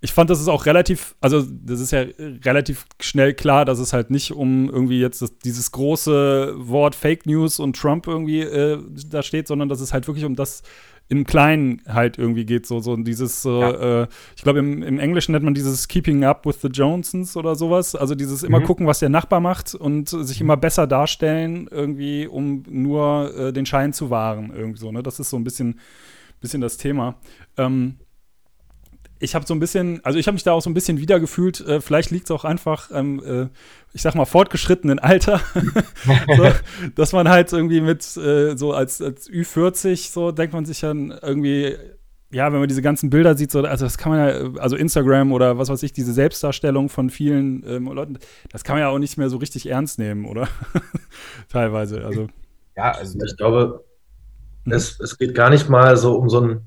ich 0.00 0.12
fand, 0.12 0.30
das 0.30 0.40
ist 0.40 0.48
auch 0.48 0.66
relativ, 0.66 1.16
also 1.20 1.42
das 1.42 1.80
ist 1.80 1.90
ja 1.90 2.04
relativ 2.44 2.86
schnell 3.00 3.34
klar, 3.34 3.64
dass 3.64 3.80
es 3.80 3.92
halt 3.92 4.10
nicht 4.10 4.32
um 4.32 4.70
irgendwie 4.70 5.00
jetzt 5.00 5.22
das, 5.22 5.38
dieses 5.38 5.72
große 5.72 6.54
Wort 6.56 6.94
Fake 6.94 7.26
News 7.26 7.58
und 7.58 7.76
Trump 7.76 8.06
irgendwie 8.06 8.42
äh, 8.42 8.78
da 9.08 9.22
steht, 9.22 9.48
sondern 9.48 9.68
dass 9.68 9.80
es 9.80 9.92
halt 9.92 10.06
wirklich 10.06 10.24
um 10.24 10.36
das 10.36 10.62
im 11.08 11.24
Kleinen 11.24 11.80
halt 11.88 12.18
irgendwie 12.18 12.44
geht, 12.44 12.66
so, 12.66 12.80
so 12.80 12.94
dieses, 12.96 13.44
ja. 13.44 14.02
äh, 14.02 14.06
ich 14.36 14.42
glaube, 14.42 14.58
im, 14.58 14.82
im 14.82 14.98
Englischen 14.98 15.32
nennt 15.32 15.44
man 15.44 15.54
dieses 15.54 15.88
Keeping 15.88 16.24
Up 16.24 16.44
with 16.44 16.60
the 16.60 16.68
Johnsons 16.68 17.36
oder 17.36 17.54
sowas, 17.54 17.94
also 17.94 18.14
dieses 18.14 18.42
immer 18.42 18.60
mhm. 18.60 18.64
gucken, 18.64 18.86
was 18.86 18.98
der 18.98 19.08
Nachbar 19.08 19.40
macht 19.40 19.74
und 19.74 20.08
sich 20.08 20.40
immer 20.40 20.56
besser 20.56 20.86
darstellen, 20.86 21.68
irgendwie, 21.70 22.26
um 22.26 22.62
nur 22.68 23.34
äh, 23.36 23.52
den 23.52 23.64
Schein 23.64 23.92
zu 23.92 24.10
wahren, 24.10 24.52
irgendwie 24.54 24.78
so, 24.78 24.92
ne? 24.92 25.02
Das 25.02 25.18
ist 25.18 25.30
so 25.30 25.36
ein 25.36 25.44
bisschen, 25.44 25.80
bisschen 26.40 26.60
das 26.60 26.76
Thema. 26.76 27.16
Ähm, 27.56 27.96
ich 29.20 29.34
habe 29.34 29.46
so 29.46 29.54
ein 29.54 29.60
bisschen, 29.60 30.04
also 30.04 30.18
ich 30.18 30.26
habe 30.26 30.34
mich 30.34 30.44
da 30.44 30.52
auch 30.52 30.62
so 30.62 30.70
ein 30.70 30.74
bisschen 30.74 30.98
wiedergefühlt. 30.98 31.60
Äh, 31.60 31.80
vielleicht 31.80 32.10
liegt 32.10 32.26
es 32.26 32.30
auch 32.30 32.44
einfach, 32.44 32.90
ähm, 32.92 33.22
äh, 33.24 33.48
ich 33.92 34.02
sag 34.02 34.14
mal, 34.14 34.26
fortgeschrittenen 34.26 34.98
Alter, 34.98 35.40
so, 36.36 36.46
dass 36.94 37.12
man 37.12 37.28
halt 37.28 37.52
irgendwie 37.52 37.80
mit 37.80 38.16
äh, 38.16 38.56
so 38.56 38.72
als, 38.72 39.02
als 39.02 39.28
Ü40 39.28 40.12
so 40.12 40.30
denkt 40.30 40.52
man 40.52 40.64
sich 40.64 40.80
dann 40.80 41.10
irgendwie, 41.22 41.76
ja, 42.30 42.52
wenn 42.52 42.60
man 42.60 42.68
diese 42.68 42.82
ganzen 42.82 43.10
Bilder 43.10 43.36
sieht, 43.36 43.50
so, 43.50 43.62
also 43.62 43.86
das 43.86 43.98
kann 43.98 44.12
man 44.12 44.28
ja, 44.28 44.60
also 44.60 44.76
Instagram 44.76 45.32
oder 45.32 45.58
was 45.58 45.68
weiß 45.68 45.82
ich, 45.82 45.92
diese 45.92 46.12
Selbstdarstellung 46.12 46.88
von 46.88 47.10
vielen 47.10 47.64
ähm, 47.66 47.86
Leuten, 47.86 48.18
das 48.52 48.62
kann 48.62 48.76
man 48.76 48.82
ja 48.82 48.88
auch 48.88 48.98
nicht 48.98 49.16
mehr 49.16 49.30
so 49.30 49.38
richtig 49.38 49.68
ernst 49.68 49.98
nehmen, 49.98 50.26
oder? 50.26 50.48
Teilweise, 51.48 52.04
also. 52.04 52.28
Ja, 52.76 52.92
also 52.92 53.18
ich 53.24 53.36
glaube, 53.36 53.84
es, 54.66 55.00
es 55.00 55.18
geht 55.18 55.34
gar 55.34 55.50
nicht 55.50 55.68
mal 55.68 55.96
so 55.96 56.14
um 56.14 56.28
so 56.28 56.40
ein 56.40 56.60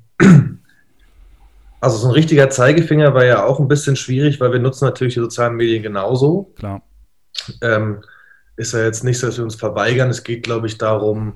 also 1.82 1.98
so 1.98 2.08
ein 2.08 2.14
richtiger 2.14 2.50
Zeigefinger 2.50 3.14
war 3.16 3.26
ja 3.26 3.44
auch 3.44 3.60
ein 3.60 3.68
bisschen 3.68 3.96
schwierig, 3.96 4.40
weil 4.40 4.54
wir 4.54 4.60
nutzen 4.60 4.86
natürlich 4.86 5.16
die 5.16 5.20
sozialen 5.20 5.56
Medien 5.56 5.82
genauso. 5.82 6.54
Klar. 6.56 6.84
Ähm, 7.62 8.04
ist 8.56 8.74
ja 8.74 8.84
jetzt 8.84 9.04
nicht 9.04 9.18
so, 9.18 9.28
dass 9.28 9.38
wir 9.38 9.44
uns 9.44 9.56
verweigern. 9.56 10.10
Es 10.10 10.24
geht, 10.24 10.44
glaube 10.44 10.68
ich, 10.68 10.78
darum, 10.78 11.34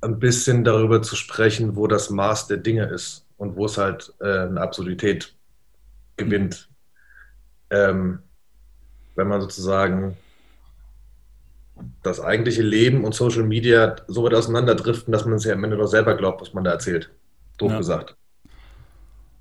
ein 0.00 0.18
bisschen 0.18 0.64
darüber 0.64 1.02
zu 1.02 1.14
sprechen, 1.14 1.76
wo 1.76 1.86
das 1.86 2.10
Maß 2.10 2.48
der 2.48 2.56
Dinge 2.56 2.86
ist 2.86 3.26
und 3.36 3.56
wo 3.56 3.66
es 3.66 3.78
halt 3.78 4.12
äh, 4.20 4.40
eine 4.40 4.60
Absurdität 4.60 5.34
gewinnt. 6.16 6.68
Mhm. 7.70 7.76
Ähm, 7.76 8.18
wenn 9.14 9.28
man 9.28 9.40
sozusagen 9.40 10.16
das 12.02 12.20
eigentliche 12.20 12.62
Leben 12.62 13.04
und 13.04 13.14
Social 13.14 13.44
Media 13.44 13.96
so 14.08 14.24
weit 14.24 14.34
auseinanderdriften, 14.34 15.12
dass 15.12 15.24
man 15.24 15.34
es 15.34 15.44
ja 15.44 15.54
am 15.54 15.62
Ende 15.62 15.76
doch 15.76 15.86
selber 15.86 16.16
glaubt, 16.16 16.40
was 16.40 16.54
man 16.54 16.64
da 16.64 16.72
erzählt. 16.72 17.10
Doof 17.56 17.70
ja. 17.70 17.78
gesagt. 17.78 18.16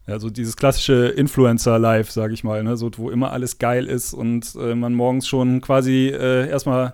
Ja, 0.08 0.20
so 0.20 0.30
dieses 0.30 0.56
klassische 0.56 1.08
Influencer-Life, 1.10 2.14
sage 2.14 2.34
ich 2.34 2.46
mal, 2.46 2.64
ne? 2.64 2.78
so, 2.78 2.90
wo 2.96 3.10
immer 3.10 3.34
alles 3.34 3.60
geil 3.60 3.88
ist 3.88 4.14
und 4.14 4.56
äh, 4.56 4.74
man 4.74 4.94
morgens 4.94 5.28
schon 5.28 5.60
quasi 5.60 6.08
äh, 6.08 6.48
erstmal 6.48 6.94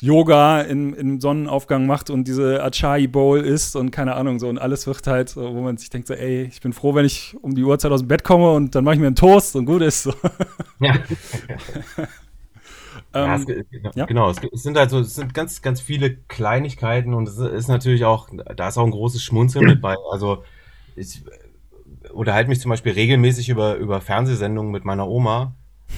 Yoga 0.00 0.62
in, 0.62 0.94
im 0.94 1.20
Sonnenaufgang 1.20 1.86
macht 1.86 2.10
und 2.10 2.26
diese 2.26 2.60
Achai 2.62 3.06
Bowl 3.06 3.40
isst 3.40 3.76
und 3.76 3.92
keine 3.92 4.16
Ahnung 4.16 4.40
so 4.40 4.48
und 4.48 4.58
alles 4.58 4.86
wird 4.88 5.06
halt, 5.06 5.36
wo 5.36 5.60
man 5.60 5.76
sich 5.76 5.90
denkt 5.90 6.08
so, 6.08 6.14
ey, 6.14 6.42
ich 6.44 6.60
bin 6.60 6.72
froh, 6.72 6.94
wenn 6.94 7.04
ich 7.04 7.36
um 7.40 7.54
die 7.54 7.62
Uhrzeit 7.62 7.92
aus 7.92 8.00
dem 8.00 8.08
Bett 8.08 8.24
komme 8.24 8.50
und 8.50 8.74
dann 8.74 8.82
mache 8.82 8.94
ich 8.94 9.00
mir 9.00 9.08
einen 9.08 9.16
Toast 9.16 9.54
und 9.54 9.66
gut 9.66 9.82
ist 9.82 10.02
so. 10.04 10.12
Ja. 10.80 10.94
ähm, 13.14 13.46
ja, 13.46 13.54
es, 13.90 13.94
ja, 13.94 14.06
Genau, 14.06 14.30
es 14.30 14.40
sind 14.54 14.76
halt 14.76 14.90
so, 14.90 15.00
es 15.00 15.14
sind 15.14 15.34
ganz, 15.34 15.62
ganz 15.62 15.80
viele 15.80 16.16
Kleinigkeiten 16.16 17.14
und 17.14 17.28
es 17.28 17.38
ist 17.38 17.68
natürlich 17.68 18.04
auch, 18.06 18.28
da 18.56 18.68
ist 18.68 18.78
auch 18.78 18.86
ein 18.86 18.90
großes 18.90 19.22
Schmunzeln 19.22 19.64
mit 19.66 19.80
bei. 19.82 19.94
Also 20.10 20.42
ich, 20.96 21.22
unterhalte 22.12 22.48
mich 22.48 22.60
zum 22.60 22.70
Beispiel 22.70 22.92
regelmäßig 22.92 23.48
über, 23.48 23.76
über 23.76 24.00
Fernsehsendungen 24.00 24.72
mit 24.72 24.84
meiner 24.84 25.08
Oma 25.08 25.54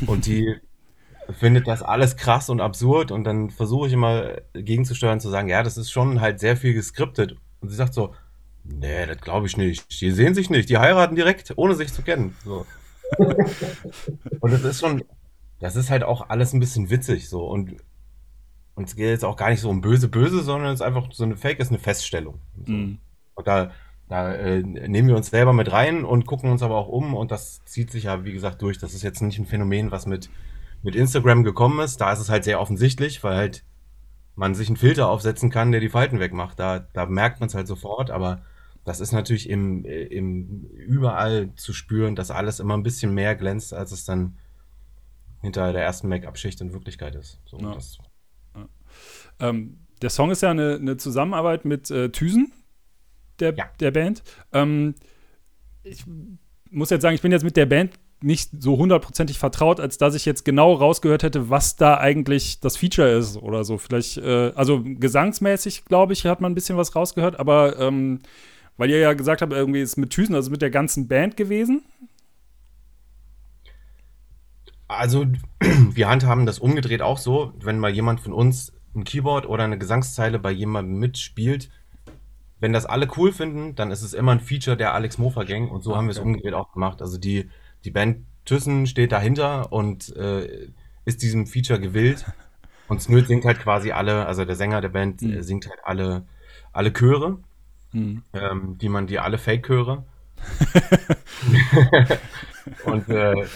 und 0.07 0.26
die 0.26 0.57
findet 1.38 1.66
das 1.69 1.83
alles 1.83 2.16
krass 2.16 2.50
und 2.50 2.61
absurd 2.61 3.11
und 3.11 3.25
dann 3.25 3.50
versuche 3.50 3.87
ich 3.87 3.92
immer 3.92 4.37
gegenzusteuern 4.54 5.21
zu 5.21 5.31
sagen, 5.31 5.49
ja, 5.49 5.62
das 5.62 5.76
ist 5.76 5.90
schon 5.90 6.21
halt 6.21 6.40
sehr 6.40 6.57
viel 6.57 6.75
geskriptet. 6.75 7.37
Und 7.61 7.69
sie 7.69 7.76
sagt 7.76 7.95
so, 7.95 8.14
nee, 8.64 9.07
das 9.07 9.19
glaube 9.19 9.47
ich 9.47 9.57
nicht. 9.57 10.00
Die 10.00 10.11
sehen 10.11 10.35
sich 10.35 10.50
nicht, 10.50 10.69
die 10.69 10.78
heiraten 10.78 11.14
direkt, 11.14 11.52
ohne 11.57 11.75
sich 11.75 11.92
zu 11.92 12.02
kennen. 12.02 12.37
So. 12.45 12.66
und 14.40 14.52
das 14.52 14.64
ist 14.64 14.81
schon, 14.81 15.04
das 15.61 15.76
ist 15.76 15.90
halt 15.90 16.02
auch 16.02 16.28
alles 16.28 16.52
ein 16.52 16.61
bisschen 16.61 16.90
witzig 16.90 17.28
so 17.28 17.47
und 17.47 17.76
und 18.75 18.88
es 18.88 18.97
geht 18.97 19.09
jetzt 19.09 19.25
auch 19.25 19.37
gar 19.37 19.50
nicht 19.50 19.61
so 19.61 19.69
um 19.69 19.83
böse, 19.83 20.09
böse, 20.09 20.42
sondern 20.42 20.73
es 20.73 20.81
ist 20.81 20.87
einfach 20.87 21.12
so 21.12 21.25
eine 21.25 21.37
Fake, 21.37 21.61
ist 21.61 21.69
eine 21.69 21.78
Feststellung. 21.78 22.40
So. 22.66 22.73
Mm. 22.73 22.99
Und 23.35 23.47
da, 23.47 23.71
da 24.12 24.35
äh, 24.35 24.62
nehmen 24.62 25.09
wir 25.09 25.16
uns 25.16 25.31
selber 25.31 25.54
mit 25.54 25.73
rein 25.73 26.04
und 26.04 26.26
gucken 26.26 26.50
uns 26.50 26.62
aber 26.62 26.76
auch 26.76 26.88
um 26.88 27.14
und 27.14 27.31
das 27.31 27.64
zieht 27.64 27.90
sich 27.90 28.04
ja, 28.04 28.25
wie 28.25 28.33
gesagt, 28.33 28.61
durch. 28.61 28.76
Das 28.76 28.92
ist 28.92 29.02
jetzt 29.02 29.23
nicht 29.23 29.38
ein 29.38 29.47
Phänomen, 29.47 29.90
was 29.90 30.04
mit 30.04 30.28
mit 30.83 30.97
Instagram 30.97 31.45
gekommen 31.45 31.81
ist, 31.81 32.00
da 32.00 32.12
ist 32.12 32.19
es 32.19 32.28
halt 32.28 32.45
sehr 32.45 32.61
offensichtlich, 32.61 33.23
weil 33.25 33.37
halt 33.37 33.64
man 34.35 34.54
sich 34.54 34.69
einen 34.69 34.76
Filter 34.76 35.09
aufsetzen 35.09 35.50
kann, 35.50 35.73
der 35.73 35.81
die 35.81 35.88
Falten 35.88 36.19
wegmacht. 36.19 36.59
Da, 36.59 36.81
da 36.81 37.07
merkt 37.07 37.40
man 37.40 37.49
es 37.49 37.54
halt 37.54 37.66
sofort, 37.66 38.11
aber 38.11 38.42
das 38.85 39.00
ist 39.00 39.12
natürlich 39.12 39.49
im, 39.49 39.85
im 39.85 40.64
überall 40.75 41.54
zu 41.54 41.73
spüren, 41.73 42.16
dass 42.16 42.31
alles 42.31 42.59
immer 42.59 42.76
ein 42.76 42.83
bisschen 42.83 43.14
mehr 43.14 43.37
glänzt, 43.37 43.73
als 43.73 43.92
es 43.92 44.04
dann 44.04 44.37
hinter 45.40 45.73
der 45.73 45.85
ersten 45.85 46.09
Make-up-Schicht 46.09 46.61
in 46.61 46.73
Wirklichkeit 46.73 47.14
ist. 47.14 47.40
So, 47.45 47.59
ja. 47.59 47.76
Ja. 48.57 48.69
Ähm, 49.38 49.78
der 50.00 50.11
Song 50.11 50.31
ist 50.33 50.42
ja 50.42 50.50
eine, 50.50 50.75
eine 50.75 50.97
Zusammenarbeit 50.97 51.64
mit 51.64 51.90
äh, 51.90 52.11
Thysen, 52.11 52.52
der, 53.42 53.54
ja. 53.54 53.64
der 53.80 53.90
Band. 53.90 54.22
Ähm, 54.52 54.94
ich 55.82 56.04
muss 56.70 56.90
jetzt 56.90 57.02
sagen, 57.02 57.14
ich 57.14 57.22
bin 57.22 57.32
jetzt 57.32 57.44
mit 57.44 57.56
der 57.56 57.66
Band 57.66 57.92
nicht 58.22 58.50
so 58.62 58.78
hundertprozentig 58.78 59.38
vertraut, 59.38 59.80
als 59.80 59.99
dass 59.99 60.14
ich 60.14 60.25
jetzt 60.25 60.44
genau 60.44 60.72
rausgehört 60.72 61.22
hätte, 61.22 61.50
was 61.50 61.76
da 61.76 61.99
eigentlich 61.99 62.61
das 62.61 62.76
Feature 62.76 63.11
ist 63.11 63.37
oder 63.37 63.64
so. 63.64 63.78
Vielleicht, 63.78 64.18
äh, 64.18 64.52
also 64.54 64.82
gesangsmäßig, 64.84 65.84
glaube 65.84 66.12
ich, 66.12 66.25
hat 66.25 66.40
man 66.40 66.52
ein 66.52 66.54
bisschen 66.54 66.76
was 66.76 66.94
rausgehört, 66.94 67.38
aber 67.38 67.78
ähm, 67.78 68.20
weil 68.76 68.90
ihr 68.90 68.99
ja 68.99 69.12
gesagt 69.12 69.42
habt, 69.42 69.52
irgendwie 69.52 69.80
ist 69.80 69.96
mit 69.96 70.11
Thysen, 70.11 70.34
also 70.34 70.50
mit 70.50 70.62
der 70.62 70.70
ganzen 70.70 71.08
Band 71.08 71.37
gewesen. 71.37 71.82
Also, 74.88 75.26
wir 75.61 76.08
handhaben 76.08 76.46
das 76.46 76.58
umgedreht 76.58 77.02
auch 77.02 77.18
so, 77.18 77.52
wenn 77.61 77.78
mal 77.78 77.90
jemand 77.90 78.20
von 78.20 78.32
uns 78.32 78.72
ein 78.94 79.04
Keyboard 79.04 79.46
oder 79.46 79.64
eine 79.64 79.78
Gesangszeile 79.78 80.38
bei 80.38 80.50
jemandem 80.50 80.99
mitspielt, 80.99 81.70
wenn 82.62 82.73
das 82.73 82.87
alle 82.87 83.09
cool 83.16 83.33
finden, 83.33 83.75
dann 83.75 83.90
ist 83.90 84.02
es 84.02 84.14
immer 84.14 84.31
ein 84.31 84.38
Feature 84.38 84.76
der 84.76 84.95
Alex 84.95 85.19
Mofa 85.19 85.42
Gang 85.42 85.69
und 85.69 85.83
so 85.83 85.90
okay. 85.90 85.99
haben 85.99 86.07
wir 86.07 86.12
es 86.12 86.21
umgedreht 86.21 86.54
auch 86.54 86.73
gemacht. 86.73 87.02
Also 87.02 87.19
die, 87.19 87.50
die 87.85 87.90
Band 87.90 88.25
Thyssen 88.45 88.87
steht 88.87 89.11
dahinter 89.11 89.73
und 89.73 90.14
äh, 90.14 90.69
ist 91.04 91.23
diesem 91.23 91.47
Feature 91.47 91.81
gewillt. 91.81 92.25
Und 92.88 93.00
Snöd 93.00 93.26
singt 93.26 93.47
halt 93.47 93.61
quasi 93.61 93.92
alle, 93.92 94.26
also 94.26 94.45
der 94.45 94.57
Sänger 94.57 94.83
der 94.83 94.90
Band 94.90 95.23
mhm. 95.23 95.40
singt 95.40 95.66
halt 95.66 95.78
alle, 95.83 96.26
alle 96.75 96.92
Chöre, 96.92 97.38
mhm. 97.92 98.23
ähm, 98.35 98.76
die 98.76 98.90
man, 98.90 99.07
die 99.07 99.19
alle 99.19 99.38
Fake-Chöre. 99.38 100.04
und 102.85 103.09
äh, 103.09 103.47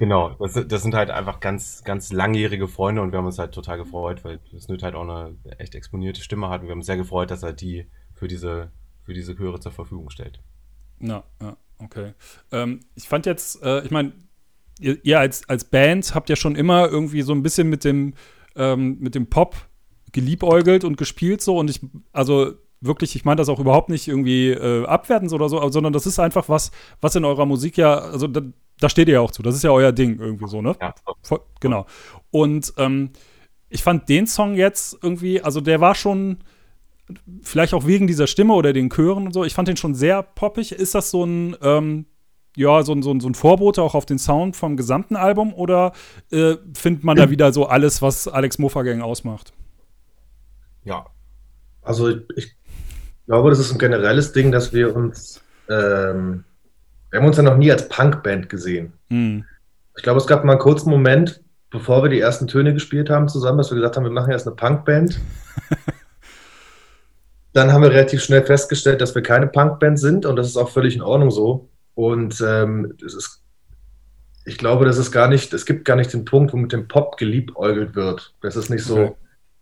genau, 0.00 0.30
das, 0.40 0.66
das 0.66 0.82
sind 0.82 0.94
halt 0.94 1.10
einfach 1.10 1.38
ganz, 1.38 1.84
ganz 1.84 2.12
langjährige 2.12 2.66
Freunde 2.66 3.02
und 3.02 3.12
wir 3.12 3.18
haben 3.18 3.26
uns 3.26 3.38
halt 3.38 3.52
total 3.52 3.78
gefreut, 3.78 4.24
weil 4.24 4.40
Snöd 4.58 4.82
halt 4.82 4.96
auch 4.96 5.02
eine 5.02 5.36
echt 5.58 5.76
exponierte 5.76 6.22
Stimme 6.22 6.48
hat 6.48 6.62
und 6.62 6.66
wir 6.66 6.72
haben 6.72 6.80
uns 6.80 6.86
sehr 6.86 6.96
gefreut, 6.96 7.30
dass 7.30 7.44
er 7.44 7.52
die 7.52 7.86
für 8.22 8.28
diese, 8.28 8.70
für 9.02 9.14
diese 9.14 9.34
Chöre 9.34 9.58
zur 9.58 9.72
Verfügung 9.72 10.08
stellt. 10.08 10.40
Ja, 11.00 11.24
ja, 11.40 11.56
okay. 11.78 12.12
Ähm, 12.52 12.78
ich 12.94 13.08
fand 13.08 13.26
jetzt, 13.26 13.60
äh, 13.64 13.84
ich 13.84 13.90
meine, 13.90 14.12
ihr, 14.78 15.04
ihr, 15.04 15.18
als, 15.18 15.48
als 15.48 15.64
Band 15.64 16.14
habt 16.14 16.28
ja 16.28 16.36
schon 16.36 16.54
immer 16.54 16.88
irgendwie 16.88 17.22
so 17.22 17.32
ein 17.32 17.42
bisschen 17.42 17.68
mit 17.68 17.82
dem, 17.82 18.14
ähm, 18.54 18.98
mit 19.00 19.16
dem 19.16 19.26
Pop 19.26 19.56
geliebäugelt 20.12 20.84
und 20.84 20.96
gespielt 20.98 21.42
so 21.42 21.58
und 21.58 21.68
ich, 21.68 21.80
also 22.12 22.52
wirklich, 22.80 23.16
ich 23.16 23.24
meine 23.24 23.38
das 23.38 23.48
auch 23.48 23.58
überhaupt 23.58 23.88
nicht 23.88 24.06
irgendwie 24.06 24.50
äh, 24.50 24.86
abwertend 24.86 25.32
oder 25.32 25.48
so, 25.48 25.68
sondern 25.70 25.92
das 25.92 26.06
ist 26.06 26.20
einfach 26.20 26.48
was, 26.48 26.70
was 27.00 27.16
in 27.16 27.24
eurer 27.24 27.44
Musik 27.44 27.76
ja, 27.76 27.98
also 27.98 28.28
da, 28.28 28.42
da 28.78 28.88
steht 28.88 29.08
ihr 29.08 29.14
ja 29.14 29.20
auch 29.20 29.32
zu, 29.32 29.42
das 29.42 29.56
ist 29.56 29.64
ja 29.64 29.72
euer 29.72 29.90
Ding 29.90 30.20
irgendwie 30.20 30.46
so, 30.46 30.62
ne? 30.62 30.76
Ja. 30.80 30.94
Voll, 31.22 31.40
genau. 31.58 31.86
Und 32.30 32.72
ähm, 32.76 33.10
ich 33.68 33.82
fand 33.82 34.08
den 34.08 34.28
Song 34.28 34.54
jetzt 34.54 34.96
irgendwie, 35.02 35.40
also 35.40 35.60
der 35.60 35.80
war 35.80 35.96
schon, 35.96 36.38
vielleicht 37.42 37.74
auch 37.74 37.86
wegen 37.86 38.06
dieser 38.06 38.26
Stimme 38.26 38.54
oder 38.54 38.72
den 38.72 38.90
Chören 38.90 39.26
und 39.26 39.32
so. 39.32 39.44
Ich 39.44 39.54
fand 39.54 39.68
den 39.68 39.76
schon 39.76 39.94
sehr 39.94 40.22
poppig. 40.22 40.72
Ist 40.72 40.94
das 40.94 41.10
so 41.10 41.24
ein, 41.24 41.56
ähm, 41.62 42.06
ja, 42.56 42.82
so 42.82 42.92
ein, 42.92 43.02
so, 43.02 43.12
ein, 43.12 43.20
so 43.20 43.28
ein 43.28 43.34
Vorbote 43.34 43.82
auch 43.82 43.94
auf 43.94 44.06
den 44.06 44.18
Sound 44.18 44.56
vom 44.56 44.76
gesamten 44.76 45.16
Album 45.16 45.54
oder 45.54 45.92
äh, 46.30 46.56
findet 46.74 47.04
man 47.04 47.16
da 47.16 47.30
wieder 47.30 47.52
so 47.52 47.66
alles, 47.66 48.02
was 48.02 48.28
Alex 48.28 48.58
Mofagang 48.58 49.02
ausmacht? 49.02 49.52
Ja. 50.84 51.06
Also 51.82 52.08
ich, 52.08 52.22
ich, 52.36 52.56
glaube, 53.26 53.50
das 53.50 53.58
ist 53.58 53.72
ein 53.72 53.78
generelles 53.78 54.32
Ding, 54.32 54.52
dass 54.52 54.72
wir 54.72 54.94
uns, 54.94 55.40
ähm, 55.68 56.44
wir 57.10 57.20
haben 57.20 57.26
uns 57.26 57.36
ja 57.36 57.42
noch 57.42 57.56
nie 57.56 57.72
als 57.72 57.88
Punkband 57.88 58.48
gesehen. 58.48 58.92
Hm. 59.08 59.44
Ich 59.96 60.02
glaube, 60.02 60.18
es 60.18 60.26
gab 60.26 60.44
mal 60.44 60.52
einen 60.52 60.60
kurzen 60.60 60.90
Moment, 60.90 61.42
bevor 61.70 62.02
wir 62.02 62.10
die 62.10 62.20
ersten 62.20 62.46
Töne 62.46 62.74
gespielt 62.74 63.10
haben 63.10 63.28
zusammen, 63.28 63.58
dass 63.58 63.70
wir 63.70 63.76
gesagt 63.76 63.96
haben, 63.96 64.04
wir 64.04 64.10
machen 64.10 64.30
jetzt 64.30 64.46
eine 64.46 64.56
Punkband. 64.56 65.20
Dann 67.52 67.72
haben 67.72 67.82
wir 67.82 67.90
relativ 67.90 68.22
schnell 68.22 68.44
festgestellt, 68.44 69.00
dass 69.00 69.14
wir 69.14 69.22
keine 69.22 69.46
Punkband 69.46 69.98
sind 69.98 70.24
und 70.24 70.36
das 70.36 70.48
ist 70.48 70.56
auch 70.56 70.70
völlig 70.70 70.94
in 70.94 71.02
Ordnung 71.02 71.30
so. 71.30 71.68
Und 71.94 72.42
ähm, 72.46 72.94
das 73.00 73.14
ist, 73.14 73.42
ich 74.46 74.56
glaube, 74.56 74.86
das 74.86 74.96
ist 74.96 75.12
gar 75.12 75.28
nicht, 75.28 75.52
es 75.52 75.66
gibt 75.66 75.84
gar 75.84 75.96
nicht 75.96 76.12
den 76.12 76.24
Punkt, 76.24 76.52
wo 76.52 76.56
mit 76.56 76.72
dem 76.72 76.88
Pop 76.88 77.18
geliebäugelt 77.18 77.94
wird. 77.94 78.34
Das 78.40 78.56
ist 78.56 78.70
nicht 78.70 78.84
so, 78.84 78.98
okay. 78.98 79.14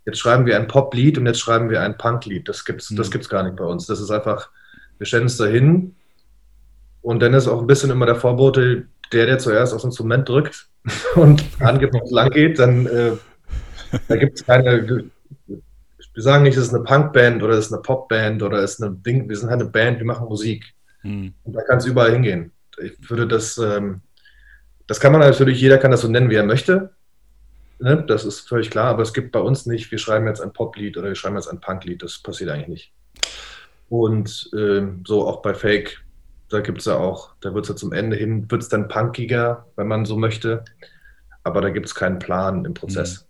jetzt 0.07 0.19
schreiben 0.19 0.47
wir 0.47 0.57
ein 0.57 0.69
Poplied 0.69 1.19
und 1.19 1.27
jetzt 1.27 1.41
schreiben 1.41 1.69
wir 1.69 1.83
ein 1.83 1.99
Punklied. 1.99 2.49
Das 2.49 2.65
gibt's, 2.65 2.91
mhm. 2.91 2.97
das 2.97 3.11
gibt's 3.11 3.29
gar 3.29 3.43
nicht 3.43 3.57
bei 3.57 3.65
uns. 3.65 3.87
Das 3.87 4.01
ist 4.01 4.11
einfach, 4.11 4.51
wir 4.99 5.07
stellen 5.07 5.27
es 5.27 5.37
dahin 5.37 5.97
und 7.03 7.21
dann 7.21 7.35
ist 7.35 7.49
auch 7.49 7.61
ein 7.61 7.67
bisschen 7.67 7.91
immer 7.91 8.07
der 8.07 8.17
Vorbote, 8.17 8.87
der, 9.13 9.27
der 9.27 9.39
zuerst 9.39 9.75
aufs 9.75 9.85
Instrument 9.85 10.29
drückt 10.29 10.69
und 11.17 11.45
es 11.59 12.11
lang 12.11 12.31
geht, 12.31 12.61
dann 12.61 12.87
äh, 12.87 13.13
da 14.09 14.17
gibt 14.17 14.39
es 14.39 14.47
keine 14.47 15.11
wir 16.15 16.23
sagen 16.23 16.43
nicht, 16.43 16.57
es 16.57 16.67
ist 16.67 16.75
eine 16.75 16.85
Punkband 16.85 17.43
oder 17.43 17.55
es 17.55 17.67
ist 17.67 17.73
eine 17.73 17.83
Popband 17.83 18.43
oder 18.43 18.59
es 18.59 18.75
ist 18.75 18.83
eine 18.83 18.95
Ding, 18.95 19.29
wir 19.29 19.37
sind 19.37 19.51
halt 19.51 19.61
eine 19.61 19.71
Band, 19.71 19.99
wir 19.99 20.07
machen 20.07 20.29
Musik. 20.29 20.65
Mhm. 21.03 21.35
Und 21.45 21.53
da 21.53 21.63
kann 21.63 21.79
es 21.79 21.87
überall 21.87 22.13
hingehen. 22.13 22.53
Ich 22.83 23.11
würde 23.11 23.27
das, 23.29 23.59
ähm, 23.59 24.01
das 24.87 25.01
kann 25.01 25.13
man 25.13 25.21
natürlich, 25.21 25.61
jeder 25.61 25.79
kann 25.79 25.91
das 25.91 26.01
so 26.01 26.09
nennen, 26.09 26.31
wie 26.31 26.35
er 26.35 26.45
möchte. 26.45 26.91
Ne? 27.79 28.05
Das 28.07 28.25
ist 28.25 28.49
völlig 28.49 28.71
klar, 28.71 28.89
aber 28.89 29.03
es 29.03 29.15
gibt 29.15 29.33
bei 29.33 29.41
uns 29.41 29.67
nicht, 29.67 29.91
wir 29.91 29.99
schreiben 29.99 30.27
jetzt 30.27 30.41
ein 30.41 30.53
Poplied 30.53 30.97
oder 30.97 31.09
wir 31.09 31.15
schreiben 31.15 31.37
jetzt 31.37 31.49
ein 31.49 31.61
Punklied, 31.61 32.03
das 32.03 32.19
passiert 32.19 32.51
eigentlich 32.51 32.69
nicht. 32.69 32.93
Und 33.89 34.51
ähm, 34.57 35.03
so 35.07 35.27
auch 35.27 35.43
bei 35.43 35.55
Fake, 35.55 36.03
da 36.49 36.61
gibt 36.61 36.79
es 36.79 36.85
ja 36.85 36.97
auch, 36.97 37.35
da 37.41 37.55
wird 37.55 37.65
es 37.65 37.71
ja 37.71 37.77
zum 37.77 37.93
Ende 37.93 38.17
hin, 38.17 38.51
wird 38.51 38.63
es 38.63 38.69
dann 38.69 38.89
punkiger, 38.89 39.67
wenn 39.77 39.89
man 39.89 40.05
so 40.05 40.17
möchte. 40.17 40.65
Aber 41.43 41.61
da 41.61 41.71
gibt 41.71 41.87
es 41.87 41.95
keinen 41.95 42.19
Plan 42.19 42.65
im 42.65 42.75
Prozess. 42.75 43.23
Mhm. 43.23 43.30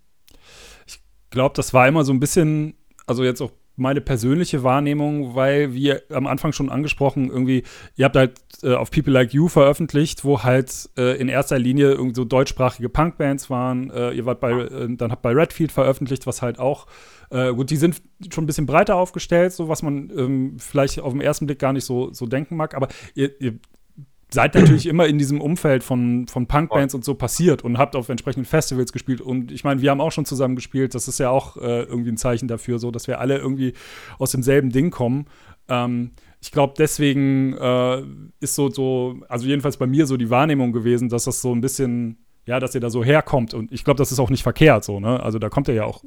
Glaube, 1.30 1.54
das 1.56 1.72
war 1.72 1.86
immer 1.88 2.04
so 2.04 2.12
ein 2.12 2.20
bisschen 2.20 2.74
also 3.10 3.24
jetzt 3.24 3.40
auch 3.40 3.50
meine 3.76 4.00
persönliche 4.00 4.62
Wahrnehmung, 4.62 5.34
weil 5.34 5.74
wie 5.74 5.94
am 6.10 6.26
Anfang 6.26 6.52
schon 6.52 6.68
angesprochen, 6.68 7.28
irgendwie, 7.28 7.64
ihr 7.96 8.04
habt 8.04 8.16
halt 8.16 8.38
äh, 8.62 8.74
auf 8.74 8.90
People 8.90 9.12
Like 9.12 9.32
You 9.32 9.48
veröffentlicht, 9.48 10.24
wo 10.24 10.42
halt 10.42 10.90
äh, 10.96 11.18
in 11.18 11.28
erster 11.28 11.58
Linie 11.58 11.92
irgendwie 11.92 12.14
so 12.14 12.24
deutschsprachige 12.24 12.88
Punkbands 12.88 13.50
waren. 13.50 13.90
Äh, 13.90 14.12
ihr 14.12 14.26
wart 14.26 14.40
bei, 14.40 14.52
äh, 14.52 14.96
dann 14.96 15.10
habt 15.10 15.22
bei 15.22 15.32
Redfield 15.32 15.72
veröffentlicht, 15.72 16.26
was 16.26 16.40
halt 16.40 16.58
auch, 16.58 16.86
äh, 17.30 17.52
gut, 17.52 17.70
die 17.70 17.76
sind 17.76 18.00
schon 18.32 18.44
ein 18.44 18.46
bisschen 18.46 18.66
breiter 18.66 18.96
aufgestellt, 18.96 19.52
so 19.54 19.68
was 19.68 19.82
man 19.82 20.12
ähm, 20.16 20.56
vielleicht 20.58 21.00
auf 21.00 21.12
den 21.12 21.22
ersten 21.22 21.46
Blick 21.46 21.58
gar 21.58 21.72
nicht 21.72 21.84
so, 21.84 22.12
so 22.12 22.26
denken 22.26 22.56
mag, 22.56 22.74
aber 22.74 22.88
ihr, 23.14 23.40
ihr 23.40 23.58
seid 24.32 24.54
natürlich 24.54 24.86
immer 24.86 25.06
in 25.06 25.18
diesem 25.18 25.40
Umfeld 25.40 25.82
von, 25.82 26.26
von 26.26 26.46
Punkbands 26.46 26.94
und 26.94 27.04
so 27.04 27.14
passiert 27.14 27.62
und 27.62 27.78
habt 27.78 27.96
auf 27.96 28.08
entsprechenden 28.08 28.44
Festivals 28.44 28.92
gespielt. 28.92 29.20
Und 29.20 29.50
ich 29.50 29.64
meine, 29.64 29.80
wir 29.80 29.90
haben 29.90 30.00
auch 30.00 30.12
schon 30.12 30.24
zusammen 30.24 30.56
gespielt. 30.56 30.94
Das 30.94 31.08
ist 31.08 31.18
ja 31.18 31.30
auch 31.30 31.56
äh, 31.56 31.82
irgendwie 31.82 32.10
ein 32.10 32.16
Zeichen 32.16 32.48
dafür, 32.48 32.78
so 32.78 32.90
dass 32.90 33.06
wir 33.06 33.20
alle 33.20 33.38
irgendwie 33.38 33.74
aus 34.18 34.30
demselben 34.30 34.70
Ding 34.70 34.90
kommen. 34.90 35.26
Ähm, 35.68 36.12
ich 36.40 36.52
glaube, 36.52 36.74
deswegen 36.78 37.56
äh, 37.56 38.02
ist 38.40 38.54
so, 38.54 38.70
so, 38.70 39.20
also 39.28 39.46
jedenfalls 39.46 39.76
bei 39.76 39.86
mir 39.86 40.06
so 40.06 40.16
die 40.16 40.30
Wahrnehmung 40.30 40.72
gewesen, 40.72 41.08
dass 41.08 41.24
das 41.24 41.42
so 41.42 41.54
ein 41.54 41.60
bisschen, 41.60 42.24
ja, 42.46 42.60
dass 42.60 42.74
ihr 42.74 42.80
da 42.80 42.90
so 42.90 43.04
herkommt. 43.04 43.52
Und 43.52 43.72
ich 43.72 43.84
glaube, 43.84 43.98
das 43.98 44.10
ist 44.10 44.18
auch 44.18 44.30
nicht 44.30 44.42
verkehrt 44.42 44.84
so, 44.84 45.00
ne? 45.00 45.22
Also 45.22 45.38
da 45.38 45.48
kommt 45.50 45.68
ihr 45.68 45.74
ja 45.74 45.84
auch. 45.84 46.02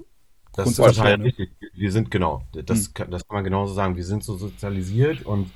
Das 0.55 0.69
ist 0.69 0.77
total 0.77 1.21
richtig. 1.21 1.51
Wir 1.73 1.91
sind 1.91 2.11
genau, 2.11 2.43
das, 2.51 2.85
hm. 2.85 2.93
kann, 2.93 3.11
das 3.11 3.27
kann 3.27 3.35
man 3.37 3.43
genauso 3.43 3.73
sagen. 3.73 3.95
Wir 3.95 4.03
sind 4.03 4.23
so 4.23 4.35
sozialisiert 4.35 5.25
und 5.25 5.49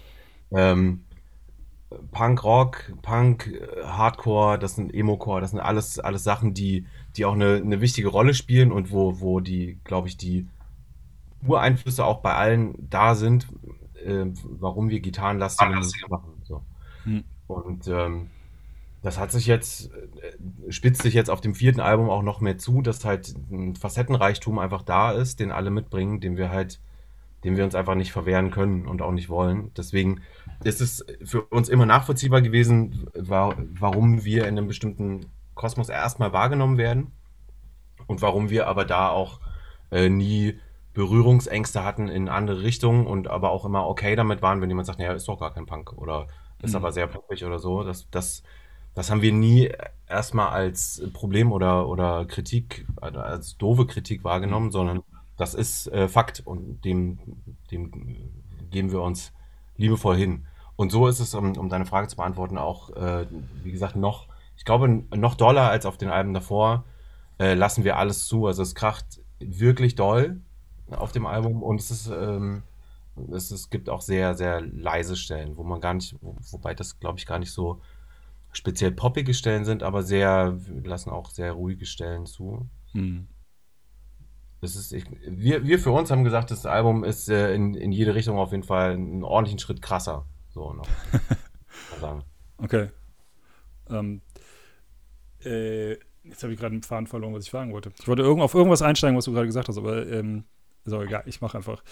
ähm, 0.52 1.04
Punk 2.12 2.44
Rock, 2.44 2.92
Punk, 3.02 3.48
äh, 3.48 3.84
Hardcore, 3.84 4.60
das 4.60 4.76
sind 4.76 4.94
Emo-Core, 4.94 5.42
das 5.42 5.52
sind 5.52 5.60
alles, 5.60 6.00
alles 6.00 6.24
Sachen, 6.24 6.54
die, 6.54 6.86
die 7.16 7.26
auch 7.26 7.34
eine, 7.34 7.56
eine 7.56 7.82
wichtige 7.82 8.10
Rolle 8.10 8.34
spielen 8.34 8.72
und 8.72 8.92
wo, 8.92 9.20
wo 9.22 9.40
die, 9.40 9.80
glaube 9.84 10.08
ich, 10.08 10.18
die 10.18 10.48
Ureinflüsse 11.46 12.06
auch 12.06 12.22
bei 12.22 12.34
allen 12.34 12.76
da 12.90 13.16
sind, 13.16 13.48
äh, 14.04 14.26
warum 14.44 14.90
wir 14.90 15.00
gitarrenlastige 15.00 15.76
Musik 15.76 16.10
machen. 16.10 16.34
So. 16.44 16.64
Hm. 17.04 17.24
Und 17.48 17.88
ähm, 17.88 18.30
das 19.02 19.18
hat 19.18 19.32
sich 19.32 19.46
jetzt, 19.46 19.92
äh, 19.94 20.72
spitzt 20.72 21.02
sich 21.02 21.14
jetzt 21.14 21.30
auf 21.30 21.40
dem 21.40 21.56
vierten 21.56 21.80
Album 21.80 22.10
auch 22.10 22.24
noch 22.24 22.42
mehr 22.42 22.58
zu, 22.58 22.82
dass 22.82 23.06
halt 23.06 23.34
ein 23.50 23.76
Facettenreichtum 23.76 24.60
einfach 24.60 24.82
da 24.82 25.12
ist, 25.12 25.40
den 25.40 25.52
alle 25.52 25.70
mitbringen, 25.70 26.20
den 26.20 26.36
wir 26.36 26.50
halt, 26.50 26.80
dem 27.44 27.56
wir 27.56 27.64
uns 27.64 27.76
einfach 27.76 27.96
nicht 27.96 28.12
verwehren 28.12 28.52
können 28.52 28.88
und 28.88 29.02
auch 29.02 29.12
nicht 29.12 29.30
wollen. 29.30 29.72
Deswegen 29.78 30.22
ist 30.64 30.82
es 30.82 31.06
für 31.24 31.44
uns 31.44 31.70
immer 31.70 31.86
nachvollziehbar 31.86 32.42
gewesen, 32.42 33.08
warum 33.14 34.24
wir 34.26 34.48
in 34.48 34.58
einem 34.58 34.68
bestimmten 34.68 35.28
Kosmos 35.54 35.90
erstmal 35.90 36.34
wahrgenommen 36.34 36.78
werden 36.78 37.12
und 38.08 38.22
warum 38.22 38.50
wir 38.50 38.68
aber 38.68 38.86
da 38.86 39.10
auch 39.10 39.40
äh, 39.92 40.10
nie 40.10 40.60
Berührungsängste 40.94 41.84
hatten 41.84 42.08
in 42.08 42.28
andere 42.28 42.64
Richtungen 42.64 43.06
und 43.06 43.28
aber 43.28 43.52
auch 43.52 43.66
immer 43.66 43.88
okay 43.88 44.16
damit 44.16 44.42
waren, 44.42 44.62
wenn 44.62 44.70
jemand 44.70 44.88
sagt, 44.88 45.00
naja, 45.00 45.14
ist 45.14 45.28
doch 45.28 45.40
gar 45.40 45.54
kein 45.54 45.68
Punk 45.68 45.94
oder 45.94 46.28
ist 46.64 46.72
mhm. 46.72 46.78
aber 46.78 46.92
sehr 46.92 47.08
punkig 47.08 47.46
oder 47.46 47.60
so. 47.60 47.84
Das, 47.84 48.10
das, 48.10 48.42
das 48.96 49.12
haben 49.12 49.22
wir 49.22 49.32
nie 49.32 49.72
erstmal 50.10 50.50
als 50.50 51.04
Problem 51.14 51.52
oder, 51.52 51.88
oder 51.88 52.26
Kritik, 52.26 52.88
also 53.00 53.20
als 53.20 53.58
doofe 53.58 53.86
Kritik 53.86 54.24
wahrgenommen, 54.24 54.72
sondern 54.72 55.04
das 55.38 55.54
ist 55.54 55.88
äh, 55.88 56.08
Fakt 56.08 56.42
und 56.46 56.84
dem, 56.84 57.20
dem 57.72 57.92
geben 58.70 58.92
wir 58.92 59.02
uns 59.02 59.34
liebevoll 59.78 60.18
hin. 60.18 60.46
Und 60.76 60.92
so 60.92 61.08
ist 61.08 61.20
es, 61.20 61.34
um, 61.34 61.58
um 61.58 61.70
deine 61.70 61.86
Frage 61.86 62.08
zu 62.08 62.16
beantworten, 62.16 62.58
auch, 62.58 62.90
äh, 62.92 63.28
wie 63.64 63.72
gesagt, 63.72 63.96
noch, 63.96 64.28
ich 64.56 64.66
glaube, 64.66 64.88
noch 65.16 65.36
doller 65.36 65.70
als 65.70 65.86
auf 65.86 65.98
den 65.98 66.10
Alben 66.10 66.34
davor, 66.34 66.86
äh, 67.40 67.54
lassen 67.54 67.84
wir 67.84 67.98
alles 67.98 68.26
zu. 68.26 68.48
Also 68.48 68.64
es 68.64 68.76
kracht 68.76 69.22
wirklich 69.40 69.96
doll 69.96 70.42
auf 70.92 71.12
dem 71.12 71.26
Album 71.26 71.64
und 71.64 71.80
es 71.80 71.92
ist, 71.92 72.08
ähm, 72.08 72.64
es, 73.32 73.52
es 73.52 73.70
gibt 73.70 73.90
auch 73.90 74.02
sehr, 74.02 74.36
sehr 74.36 74.62
leise 74.62 75.16
Stellen, 75.16 75.58
wo 75.58 75.64
man 75.64 75.82
gar 75.82 75.94
nicht, 75.94 76.16
wo, 76.22 76.36
wobei 76.52 76.74
das, 76.74 77.00
glaube 77.00 77.20
ich, 77.20 77.26
gar 77.26 77.40
nicht 77.40 77.52
so 77.52 77.82
speziell 78.52 78.92
poppige 78.92 79.34
Stellen 79.34 79.66
sind, 79.66 79.84
aber 79.84 80.04
sehr, 80.04 80.58
wir 80.60 80.90
lassen 80.90 81.10
auch 81.10 81.30
sehr 81.30 81.54
ruhige 81.54 81.86
Stellen 81.86 82.26
zu. 82.26 82.68
Hm. 82.94 83.28
Das 84.62 84.76
ist, 84.76 84.92
ich, 84.92 85.06
wir, 85.28 85.66
wir 85.66 85.80
für 85.80 85.92
uns 85.92 86.10
haben 86.10 86.24
gesagt, 86.24 86.50
das 86.52 86.66
Album 86.66 87.04
ist 87.04 87.30
äh, 87.30 87.54
in, 87.54 87.76
in 87.76 87.92
jede 87.92 88.16
Richtung 88.16 88.38
auf 88.40 88.52
jeden 88.52 88.64
Fall 88.64 88.92
einen 88.92 89.24
ordentlichen 89.24 89.60
Schritt 89.60 89.82
krasser. 89.82 90.26
So 90.50 90.74
noch. 90.74 90.88
sagen. 92.00 92.24
Okay. 92.58 92.90
Ähm, 93.90 94.22
äh, 95.46 95.92
jetzt 96.24 96.44
habe 96.44 96.54
ich 96.54 96.60
gerade 96.60 96.74
einen 96.74 96.84
Faden 96.84 97.08
verloren, 97.08 97.34
was 97.34 97.44
ich 97.44 97.52
fragen 97.52 97.72
wollte. 97.72 97.92
Ich 98.00 98.08
wollte 98.08 98.24
irgend, 98.24 98.42
auf 98.42 98.54
irgendwas 98.54 98.82
einsteigen, 98.82 99.18
was 99.18 99.26
du 99.26 99.34
gerade 99.34 99.46
gesagt 99.46 99.68
hast, 99.68 99.78
aber 99.78 100.08
ähm, 100.08 100.44
ist 100.84 100.94
auch 100.94 101.04
egal, 101.04 101.24
ich 101.26 101.42
mache 101.42 101.58
einfach. 101.58 101.84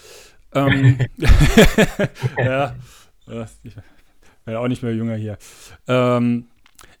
Ähm, 0.52 0.98
ja, 2.38 2.74
ich 3.62 3.76
werde 4.44 4.60
auch 4.60 4.68
nicht 4.68 4.82
mehr 4.82 4.94
jünger 4.94 5.16
hier. 5.16 5.38
Ähm, 5.86 6.48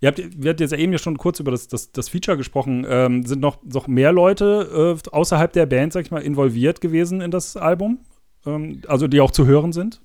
Ihr 0.00 0.08
habt, 0.08 0.18
wir 0.18 0.50
hatten 0.50 0.62
jetzt 0.62 0.72
eben 0.72 0.92
ja 0.92 0.98
schon 0.98 1.16
kurz 1.16 1.40
über 1.40 1.50
das, 1.50 1.68
das, 1.68 1.90
das 1.92 2.08
Feature 2.08 2.36
gesprochen. 2.36 2.86
Ähm, 2.88 3.24
sind 3.24 3.40
noch, 3.40 3.62
noch 3.64 3.86
mehr 3.86 4.12
Leute 4.12 4.98
äh, 5.04 5.10
außerhalb 5.10 5.52
der 5.52 5.66
Band, 5.66 5.92
sag 5.92 6.04
ich 6.04 6.10
mal, 6.10 6.22
involviert 6.22 6.80
gewesen 6.80 7.20
in 7.20 7.30
das 7.30 7.56
Album? 7.56 8.00
Ähm, 8.44 8.82
also 8.88 9.08
die 9.08 9.20
auch 9.20 9.30
zu 9.30 9.46
hören 9.46 9.72
sind? 9.72 10.02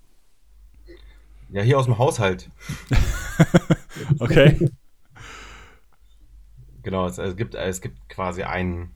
Ja, 1.49 1.61
hier 1.61 1.77
aus 1.77 1.85
dem 1.85 1.97
Haushalt. 1.97 2.49
okay. 4.19 4.69
Genau, 6.83 7.05
es, 7.05 7.17
es, 7.17 7.35
gibt, 7.35 7.55
es 7.55 7.81
gibt 7.81 8.09
quasi 8.09 8.43
ein, 8.43 8.91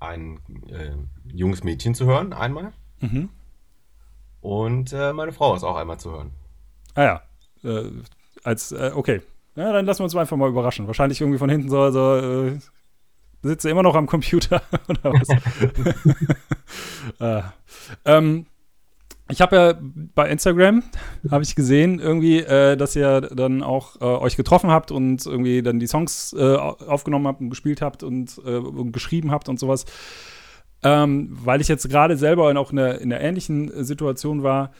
ein 0.00 0.40
äh, 0.68 0.92
junges 1.32 1.62
Mädchen 1.62 1.94
zu 1.94 2.06
hören, 2.06 2.32
einmal. 2.32 2.72
Mhm. 3.00 3.28
Und 4.40 4.92
äh, 4.94 5.12
meine 5.12 5.32
Frau 5.32 5.54
ist 5.54 5.62
auch 5.62 5.76
einmal 5.76 6.00
zu 6.00 6.10
hören. 6.10 6.32
Ah 6.94 7.02
ja. 7.02 7.22
Äh, 7.62 7.90
als, 8.42 8.72
äh, 8.72 8.92
okay, 8.94 9.20
ja, 9.56 9.72
dann 9.72 9.86
lassen 9.86 10.00
wir 10.00 10.04
uns 10.04 10.16
einfach 10.16 10.36
mal 10.36 10.48
überraschen. 10.48 10.86
Wahrscheinlich 10.86 11.20
irgendwie 11.20 11.38
von 11.38 11.50
hinten 11.50 11.68
so, 11.68 11.90
so 11.90 12.16
äh, 12.16 12.58
sitze 13.42 13.70
immer 13.70 13.82
noch 13.82 13.94
am 13.94 14.06
Computer 14.06 14.62
oder 14.88 15.12
was. 15.12 15.28
äh, 17.20 17.42
ähm, 18.04 18.46
ich 19.30 19.40
habe 19.40 19.56
ja 19.56 19.74
bei 20.14 20.28
Instagram, 20.28 20.82
habe 21.30 21.44
ich 21.44 21.54
gesehen, 21.54 22.00
irgendwie, 22.00 22.40
äh, 22.40 22.76
dass 22.76 22.96
ihr 22.96 23.20
dann 23.20 23.62
auch 23.62 24.00
äh, 24.00 24.04
euch 24.04 24.36
getroffen 24.36 24.70
habt 24.70 24.90
und 24.90 25.24
irgendwie 25.24 25.62
dann 25.62 25.78
die 25.78 25.86
Songs 25.86 26.32
äh, 26.32 26.56
aufgenommen 26.56 27.28
habt 27.28 27.40
und 27.40 27.50
gespielt 27.50 27.80
habt 27.80 28.02
und, 28.02 28.40
äh, 28.44 28.56
und 28.56 28.92
geschrieben 28.92 29.30
habt 29.30 29.48
und 29.48 29.60
sowas. 29.60 29.84
Ähm, 30.82 31.28
weil 31.30 31.60
ich 31.60 31.68
jetzt 31.68 31.88
gerade 31.88 32.16
selber 32.16 32.48
auch 32.58 32.72
in 32.72 32.78
einer, 32.78 32.98
in 32.98 33.12
einer 33.12 33.22
ähnlichen 33.22 33.84
Situation 33.84 34.42
war, 34.42 34.72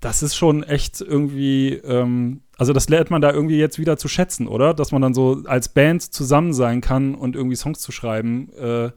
das 0.00 0.22
ist 0.22 0.34
schon 0.34 0.62
echt 0.62 1.00
irgendwie, 1.00 1.74
ähm, 1.74 2.42
also 2.60 2.74
das 2.74 2.90
lernt 2.90 3.10
man 3.10 3.22
da 3.22 3.32
irgendwie 3.32 3.56
jetzt 3.56 3.78
wieder 3.78 3.96
zu 3.96 4.06
schätzen, 4.06 4.46
oder? 4.46 4.74
Dass 4.74 4.92
man 4.92 5.00
dann 5.00 5.14
so 5.14 5.44
als 5.46 5.70
Band 5.70 6.02
zusammen 6.02 6.52
sein 6.52 6.82
kann 6.82 7.14
und 7.14 7.34
irgendwie 7.34 7.56
Songs 7.56 7.80
zu 7.80 7.90
schreiben. 7.90 8.52
Äh, 8.52 8.90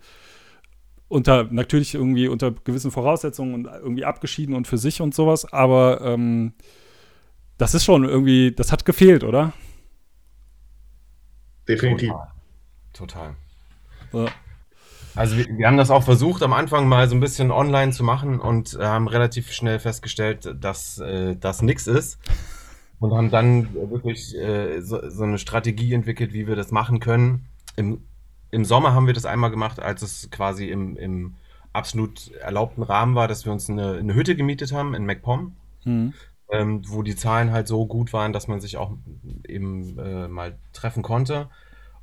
unter, 1.08 1.46
natürlich 1.50 1.96
irgendwie 1.96 2.28
unter 2.28 2.52
gewissen 2.52 2.92
Voraussetzungen 2.92 3.54
und 3.54 3.66
irgendwie 3.68 4.04
abgeschieden 4.04 4.54
und 4.54 4.68
für 4.68 4.78
sich 4.78 5.00
und 5.00 5.16
sowas, 5.16 5.54
aber 5.54 6.02
ähm, 6.02 6.52
das 7.58 7.74
ist 7.74 7.86
schon 7.86 8.04
irgendwie, 8.04 8.52
das 8.52 8.74
hat 8.74 8.84
gefehlt, 8.84 9.24
oder? 9.24 9.54
Definitiv. 11.66 12.12
Total. 12.92 13.36
Total. 14.12 14.26
Ja. 14.26 14.32
Also 15.16 15.38
wir, 15.38 15.46
wir, 15.46 15.68
haben 15.68 15.78
das 15.78 15.90
auch 15.90 16.04
versucht, 16.04 16.44
am 16.44 16.52
Anfang 16.52 16.90
mal 16.90 17.08
so 17.08 17.16
ein 17.16 17.22
bisschen 17.22 17.50
online 17.50 17.94
zu 17.94 18.04
machen 18.04 18.42
und 18.42 18.78
haben 18.78 19.08
relativ 19.08 19.54
schnell 19.54 19.80
festgestellt, 19.80 20.54
dass 20.60 20.98
äh, 20.98 21.38
das 21.38 21.62
nichts 21.62 21.88
ist. 21.88 22.20
Und 23.04 23.14
haben 23.14 23.30
dann 23.32 23.74
wirklich 23.74 24.34
äh, 24.34 24.80
so, 24.80 25.10
so, 25.10 25.24
eine 25.24 25.38
Strategie 25.38 25.94
entwickelt, 25.94 26.32
wie 26.32 26.48
wir 26.48 26.56
das 26.56 26.72
machen 26.72 27.02
können. 27.02 27.48
Im, 27.76 28.02
Im 28.50 28.64
Sommer 28.64 28.94
haben 28.94 29.08
wir 29.08 29.14
das 29.14 29.26
einmal 29.26 29.52
gemacht, 29.52 29.82
als 29.82 30.04
es 30.04 30.32
quasi 30.32 30.70
im, 30.70 30.96
im 30.96 31.34
absolut 31.74 32.32
erlaubten 32.32 32.82
Rahmen 32.82 33.14
war, 33.14 33.28
dass 33.28 33.44
wir 33.44 33.52
uns 33.52 33.70
eine, 33.70 33.98
eine 33.98 34.14
Hütte 34.14 34.38
gemietet 34.38 34.72
haben 34.72 34.94
in 34.94 35.06
MacPom. 35.06 35.54
Mhm. 35.84 36.14
Ähm, 36.50 36.82
wo 36.88 37.02
die 37.02 37.18
Zahlen 37.18 37.52
halt 37.52 37.68
so 37.68 37.86
gut 37.86 38.14
waren, 38.14 38.32
dass 38.32 38.48
man 38.48 38.62
sich 38.62 38.78
auch 38.78 38.96
eben 39.50 40.00
äh, 40.00 40.30
mal 40.30 40.58
treffen 40.72 41.04
konnte 41.04 41.50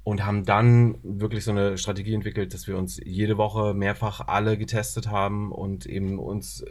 und 0.05 0.27
haben 0.27 0.45
dann 0.45 0.99
wirklich 1.03 1.45
so 1.45 1.51
eine 1.51 1.79
Strategie 1.79 2.13
entwickelt, 2.13 2.53
dass 2.53 2.67
wir 2.67 2.77
uns 2.77 3.01
jede 3.03 3.39
Woche 3.39 3.73
mehrfach 3.73 4.29
alle 4.29 4.59
getestet 4.59 5.09
haben 5.09 5.51
und 5.51 5.87
eben 5.87 6.19
uns 6.19 6.63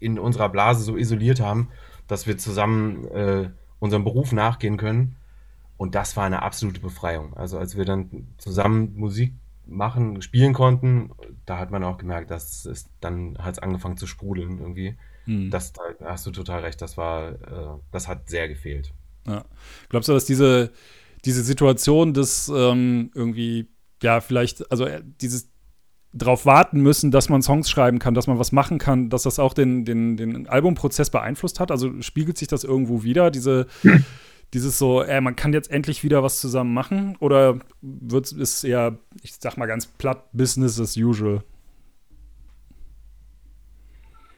in 0.00 0.18
unserer 0.18 0.50
Blase 0.50 0.82
so 0.82 0.96
isoliert 0.96 1.40
haben, 1.40 1.68
dass 2.08 2.26
wir 2.26 2.36
zusammen 2.36 3.06
äh, 3.08 3.50
unserem 3.80 4.04
Beruf 4.04 4.32
nachgehen 4.32 4.76
können. 4.76 5.16
Und 5.76 5.94
das 5.94 6.16
war 6.16 6.24
eine 6.24 6.42
absolute 6.42 6.80
Befreiung. 6.80 7.34
Also 7.34 7.58
als 7.58 7.76
wir 7.76 7.84
dann 7.84 8.28
zusammen 8.38 8.94
Musik 8.96 9.34
machen, 9.66 10.22
spielen 10.22 10.52
konnten, 10.52 11.10
da 11.46 11.58
hat 11.58 11.70
man 11.70 11.82
auch 11.82 11.98
gemerkt, 11.98 12.30
dass 12.30 12.64
es 12.66 12.88
dann 13.00 13.36
hat 13.38 13.54
es 13.54 13.58
angefangen 13.58 13.96
zu 13.96 14.06
sprudeln 14.06 14.58
irgendwie. 14.58 14.96
Hm. 15.24 15.50
Das, 15.50 15.72
da 15.72 15.82
hast 16.04 16.26
du 16.26 16.30
total 16.30 16.60
recht, 16.60 16.80
das 16.80 16.96
war, 16.96 17.32
äh, 17.32 17.78
das 17.90 18.06
hat 18.06 18.28
sehr 18.30 18.48
gefehlt. 18.48 18.92
Ja. 19.26 19.44
Glaubst 19.88 20.08
du, 20.08 20.12
dass 20.12 20.24
diese 20.24 20.70
diese 21.24 21.42
Situation 21.42 22.14
des 22.14 22.50
ähm, 22.54 23.10
irgendwie, 23.14 23.68
ja, 24.02 24.20
vielleicht, 24.20 24.70
also 24.70 24.86
äh, 24.86 25.02
dieses 25.20 25.50
darauf 26.12 26.44
warten 26.44 26.80
müssen, 26.80 27.10
dass 27.10 27.28
man 27.28 27.42
Songs 27.42 27.70
schreiben 27.70 27.98
kann, 27.98 28.14
dass 28.14 28.26
man 28.26 28.38
was 28.38 28.52
machen 28.52 28.78
kann, 28.78 29.10
dass 29.10 29.22
das 29.22 29.38
auch 29.38 29.54
den, 29.54 29.84
den, 29.84 30.16
den 30.16 30.48
Albumprozess 30.48 31.10
beeinflusst 31.10 31.60
hat? 31.60 31.70
Also 31.70 32.02
spiegelt 32.02 32.36
sich 32.36 32.48
das 32.48 32.64
irgendwo 32.64 33.02
wieder, 33.02 33.30
diese, 33.30 33.66
hm. 33.82 34.04
dieses 34.52 34.78
so, 34.78 35.02
ey, 35.02 35.20
man 35.20 35.36
kann 35.36 35.52
jetzt 35.52 35.70
endlich 35.70 36.02
wieder 36.02 36.22
was 36.22 36.40
zusammen 36.40 36.74
machen? 36.74 37.16
Oder 37.20 37.60
wird 37.80 38.32
es 38.32 38.64
eher, 38.64 38.98
ich 39.22 39.34
sag 39.38 39.56
mal 39.56 39.66
ganz 39.66 39.86
platt, 39.86 40.24
Business 40.32 40.80
as 40.80 40.96
usual? 40.96 41.42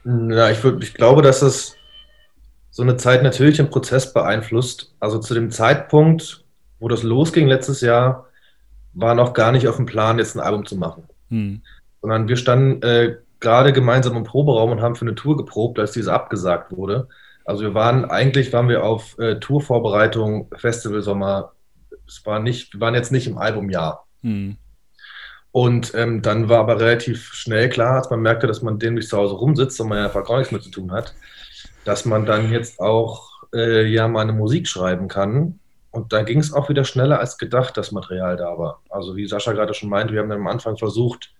Ja, 0.05 0.51
ich, 0.51 0.63
würd, 0.63 0.83
ich 0.83 0.93
glaube, 0.93 1.21
dass 1.21 1.41
es 1.41 1.75
so 2.69 2.83
eine 2.83 2.97
Zeit 2.97 3.23
natürlich 3.23 3.57
den 3.57 3.69
Prozess 3.69 4.13
beeinflusst. 4.13 4.93
Also 4.99 5.17
zu 5.19 5.33
dem 5.33 5.49
Zeitpunkt, 5.49 6.43
wo 6.79 6.87
das 6.87 7.03
losging 7.03 7.47
letztes 7.47 7.81
Jahr, 7.81 8.27
war 8.93 9.15
noch 9.15 9.33
gar 9.33 9.51
nicht 9.51 9.67
auf 9.67 9.77
dem 9.77 9.85
Plan, 9.85 10.19
jetzt 10.19 10.35
ein 10.35 10.39
Album 10.39 10.65
zu 10.65 10.75
machen. 10.75 11.07
Hm. 11.33 11.61
Sondern 12.01 12.27
wir 12.27 12.37
standen 12.37 12.81
äh, 12.83 13.17
gerade 13.39 13.73
gemeinsam 13.73 14.15
im 14.15 14.23
Proberaum 14.23 14.71
und 14.71 14.81
haben 14.81 14.95
für 14.95 15.05
eine 15.05 15.15
Tour 15.15 15.35
geprobt, 15.35 15.79
als 15.79 15.91
diese 15.91 16.13
abgesagt 16.13 16.71
wurde. 16.71 17.07
Also 17.43 17.63
wir 17.63 17.73
waren, 17.73 18.05
eigentlich 18.05 18.53
waren 18.53 18.69
wir 18.69 18.83
auf 18.83 19.17
äh, 19.17 19.39
Tourvorbereitung, 19.39 20.49
Festivalsommer. 20.55 21.53
Es 22.07 22.25
war 22.25 22.39
nicht, 22.39 22.73
wir 22.73 22.81
waren 22.81 22.93
jetzt 22.93 23.11
nicht 23.11 23.27
im 23.27 23.37
Albumjahr. 23.37 24.05
Hm. 24.21 24.57
Und 25.51 25.93
ähm, 25.95 26.21
dann 26.21 26.49
war 26.49 26.59
aber 26.59 26.79
relativ 26.79 27.33
schnell 27.33 27.69
klar, 27.69 27.97
als 27.97 28.09
man 28.09 28.21
merkte, 28.21 28.47
dass 28.47 28.61
man 28.61 28.79
dämlich 28.79 29.07
zu 29.07 29.17
Hause 29.17 29.35
rumsitzt 29.35 29.79
und 29.81 29.89
man 29.89 29.97
ja 29.99 30.05
einfach 30.05 30.25
gar 30.25 30.37
nichts 30.37 30.51
mehr 30.51 30.61
zu 30.61 30.71
tun 30.71 30.91
hat, 30.91 31.13
dass 31.85 32.05
man 32.05 32.25
dann 32.25 32.51
jetzt 32.51 32.79
auch 32.79 33.43
äh, 33.53 33.85
ja 33.85 34.07
mal 34.07 34.21
eine 34.21 34.33
Musik 34.33 34.67
schreiben 34.67 35.07
kann 35.07 35.59
und 35.93 36.11
da 36.11 36.23
ging 36.23 36.39
es 36.39 36.51
auch 36.51 36.69
wieder 36.69 36.85
schneller 36.85 37.19
als 37.19 37.37
gedacht, 37.37 37.77
das 37.77 37.91
Material 37.91 38.35
da 38.35 38.57
war. 38.57 38.81
Also 38.89 39.15
wie 39.15 39.27
Sascha 39.27 39.53
gerade 39.53 39.75
schon 39.75 39.89
meinte, 39.89 40.11
wir 40.11 40.21
haben 40.21 40.29
dann 40.29 40.39
am 40.39 40.47
Anfang 40.47 40.75
versucht, 40.75 41.31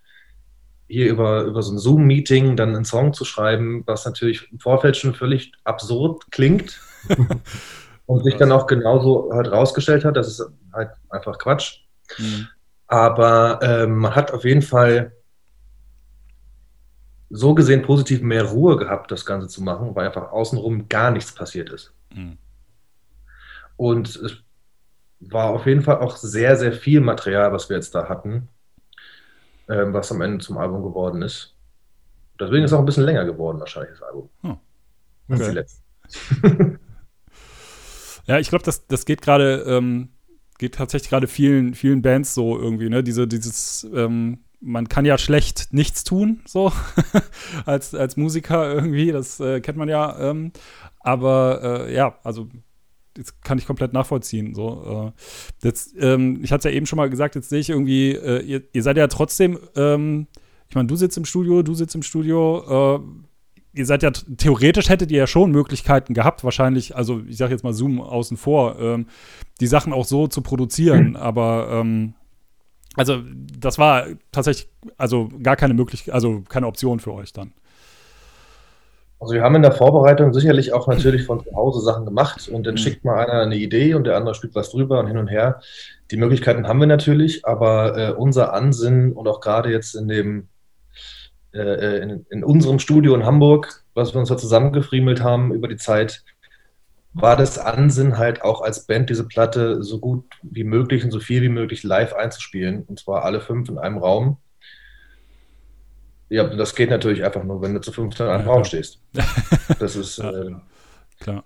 hier 0.86 1.10
über, 1.10 1.42
über 1.42 1.60
so 1.60 1.72
ein 1.72 1.78
Zoom-Meeting 1.78 2.56
dann 2.56 2.76
einen 2.76 2.84
Song 2.84 3.12
zu 3.12 3.24
schreiben, 3.24 3.82
was 3.86 4.04
natürlich 4.04 4.52
im 4.52 4.60
Vorfeld 4.60 4.96
schon 4.96 5.12
völlig 5.12 5.50
absurd 5.64 6.30
klingt 6.30 6.80
und 8.06 8.22
sich 8.22 8.36
dann 8.36 8.52
auch 8.52 8.68
genauso 8.68 9.28
halt 9.32 9.50
rausgestellt 9.50 10.04
hat, 10.04 10.16
das 10.16 10.28
ist 10.28 10.46
halt 10.72 10.90
einfach 11.10 11.36
Quatsch. 11.38 11.80
Mhm. 12.16 12.46
Aber 12.86 13.58
ähm, 13.60 13.96
man 13.96 14.14
hat 14.14 14.32
auf 14.32 14.44
jeden 14.44 14.62
Fall 14.62 15.14
so 17.28 17.56
gesehen 17.56 17.82
positiv 17.82 18.22
mehr 18.22 18.44
Ruhe 18.44 18.76
gehabt, 18.76 19.10
das 19.10 19.26
Ganze 19.26 19.48
zu 19.48 19.64
machen, 19.64 19.96
weil 19.96 20.06
einfach 20.06 20.30
außenrum 20.30 20.88
gar 20.88 21.10
nichts 21.10 21.34
passiert 21.34 21.70
ist. 21.70 21.92
Mhm. 22.14 22.38
Und 23.76 24.16
es 24.16 24.42
war 25.20 25.50
auf 25.50 25.66
jeden 25.66 25.82
Fall 25.82 25.98
auch 25.98 26.16
sehr, 26.16 26.56
sehr 26.56 26.72
viel 26.72 27.00
Material, 27.00 27.52
was 27.52 27.68
wir 27.68 27.76
jetzt 27.76 27.94
da 27.94 28.08
hatten, 28.08 28.48
ähm, 29.68 29.92
was 29.92 30.12
am 30.12 30.20
Ende 30.20 30.44
zum 30.44 30.58
Album 30.58 30.82
geworden 30.82 31.22
ist. 31.22 31.54
Deswegen 32.38 32.64
ist 32.64 32.70
es 32.70 32.74
auch 32.74 32.80
ein 32.80 32.86
bisschen 32.86 33.04
länger 33.04 33.24
geworden, 33.24 33.60
wahrscheinlich, 33.60 33.92
das 33.92 34.02
Album. 34.02 34.28
Hm. 34.42 34.56
Okay. 35.28 35.64
ja, 38.26 38.38
ich 38.38 38.48
glaube, 38.48 38.64
das, 38.64 38.86
das 38.86 39.06
geht 39.06 39.22
gerade 39.22 39.64
ähm, 39.66 40.10
geht 40.58 40.76
tatsächlich 40.76 41.10
gerade 41.10 41.26
vielen, 41.26 41.74
vielen 41.74 42.02
Bands 42.02 42.34
so 42.34 42.58
irgendwie, 42.58 42.88
ne? 42.88 43.02
Diese, 43.02 43.26
dieses, 43.26 43.86
ähm, 43.94 44.44
man 44.60 44.88
kann 44.88 45.04
ja 45.04 45.18
schlecht 45.18 45.72
nichts 45.72 46.04
tun, 46.04 46.40
so 46.46 46.72
als, 47.66 47.94
als 47.94 48.16
Musiker 48.16 48.72
irgendwie, 48.72 49.12
das 49.12 49.40
äh, 49.40 49.60
kennt 49.60 49.78
man 49.78 49.88
ja. 49.88 50.18
Ähm, 50.18 50.52
aber 51.00 51.86
äh, 51.86 51.94
ja, 51.94 52.18
also 52.22 52.48
das 53.14 53.40
kann 53.40 53.58
ich 53.58 53.66
komplett 53.66 53.92
nachvollziehen. 53.92 54.54
So, 54.54 55.12
äh, 55.14 55.66
jetzt, 55.66 55.94
ähm, 55.98 56.40
ich 56.42 56.52
hatte 56.52 56.68
es 56.68 56.72
ja 56.72 56.76
eben 56.76 56.86
schon 56.86 56.96
mal 56.96 57.10
gesagt, 57.10 57.34
jetzt 57.34 57.48
sehe 57.48 57.60
ich 57.60 57.70
irgendwie, 57.70 58.12
äh, 58.12 58.42
ihr, 58.42 58.62
ihr, 58.72 58.82
seid 58.82 58.96
ja 58.96 59.06
trotzdem, 59.06 59.58
ähm, 59.76 60.26
ich 60.68 60.74
meine, 60.74 60.88
du 60.88 60.96
sitzt 60.96 61.16
im 61.16 61.24
Studio, 61.24 61.62
du 61.62 61.74
sitzt 61.74 61.94
im 61.94 62.02
Studio, 62.02 62.96
äh, 62.96 63.00
ihr 63.74 63.86
seid 63.86 64.02
ja 64.02 64.10
theoretisch 64.10 64.88
hättet 64.88 65.10
ihr 65.10 65.18
ja 65.18 65.26
schon 65.26 65.50
Möglichkeiten 65.50 66.14
gehabt, 66.14 66.44
wahrscheinlich, 66.44 66.96
also 66.96 67.22
ich 67.28 67.36
sage 67.36 67.52
jetzt 67.52 67.64
mal 67.64 67.72
Zoom 67.72 68.00
außen 68.00 68.36
vor, 68.36 68.78
ähm, 68.78 69.06
die 69.60 69.66
Sachen 69.66 69.92
auch 69.92 70.04
so 70.04 70.26
zu 70.26 70.42
produzieren, 70.42 71.10
mhm. 71.10 71.16
aber 71.16 71.68
ähm, 71.70 72.14
also 72.96 73.22
das 73.58 73.78
war 73.78 74.06
tatsächlich 74.30 74.68
also 74.96 75.28
gar 75.42 75.56
keine 75.56 75.74
Möglichkeit, 75.74 76.14
also 76.14 76.42
keine 76.48 76.66
Option 76.66 77.00
für 77.00 77.12
euch 77.12 77.32
dann. 77.32 77.52
Also 79.24 79.32
wir 79.32 79.42
haben 79.42 79.54
in 79.54 79.62
der 79.62 79.72
Vorbereitung 79.72 80.34
sicherlich 80.34 80.74
auch 80.74 80.86
natürlich 80.86 81.22
von 81.26 81.42
zu 81.42 81.54
Hause 81.54 81.80
Sachen 81.80 82.04
gemacht 82.04 82.46
und 82.46 82.66
dann 82.66 82.74
mhm. 82.74 82.78
schickt 82.78 83.04
mal 83.04 83.24
einer 83.24 83.40
eine 83.40 83.56
Idee 83.56 83.94
und 83.94 84.04
der 84.04 84.16
andere 84.16 84.34
spielt 84.34 84.54
was 84.54 84.70
drüber 84.70 85.00
und 85.00 85.06
hin 85.06 85.16
und 85.16 85.28
her. 85.28 85.62
Die 86.10 86.18
Möglichkeiten 86.18 86.68
haben 86.68 86.78
wir 86.78 86.86
natürlich, 86.86 87.46
aber 87.46 87.96
äh, 87.96 88.12
unser 88.12 88.52
Ansinnen 88.52 89.14
und 89.14 89.26
auch 89.26 89.40
gerade 89.40 89.70
jetzt 89.70 89.94
in 89.94 90.08
dem 90.08 90.48
äh, 91.54 91.58
äh 91.58 92.02
in, 92.02 92.26
in, 92.28 92.44
unserem 92.44 92.78
Studio 92.78 93.14
in 93.14 93.24
Hamburg, 93.24 93.82
was 93.94 94.12
wir 94.12 94.20
uns 94.20 94.28
da 94.28 94.36
zusammengefriemelt 94.36 95.22
haben 95.22 95.54
über 95.54 95.68
die 95.68 95.76
Zeit, 95.76 96.22
war 97.14 97.36
das 97.36 97.58
Ansinnen 97.58 98.18
halt 98.18 98.42
auch 98.42 98.60
als 98.60 98.86
Band 98.86 99.08
diese 99.08 99.26
Platte 99.26 99.82
so 99.82 100.00
gut 100.00 100.24
wie 100.42 100.64
möglich 100.64 101.02
und 101.02 101.12
so 101.12 101.20
viel 101.20 101.40
wie 101.40 101.48
möglich 101.48 101.82
live 101.82 102.12
einzuspielen. 102.12 102.82
Und 102.82 102.98
zwar 102.98 103.24
alle 103.24 103.40
fünf 103.40 103.70
in 103.70 103.78
einem 103.78 103.96
Raum. 103.96 104.36
Ja, 106.34 106.42
das 106.42 106.74
geht 106.74 106.90
natürlich 106.90 107.22
einfach 107.22 107.44
nur, 107.44 107.62
wenn 107.62 107.74
du 107.74 107.80
zu 107.80 107.92
fünf 107.92 108.18
in 108.18 108.26
einem 108.26 108.44
ja, 108.44 108.52
Raum 108.52 108.64
stehst. 108.64 108.98
Das 109.78 109.94
ist. 109.94 110.18
Ja, 110.18 110.32
äh, 110.32 110.54
klar. 111.20 111.44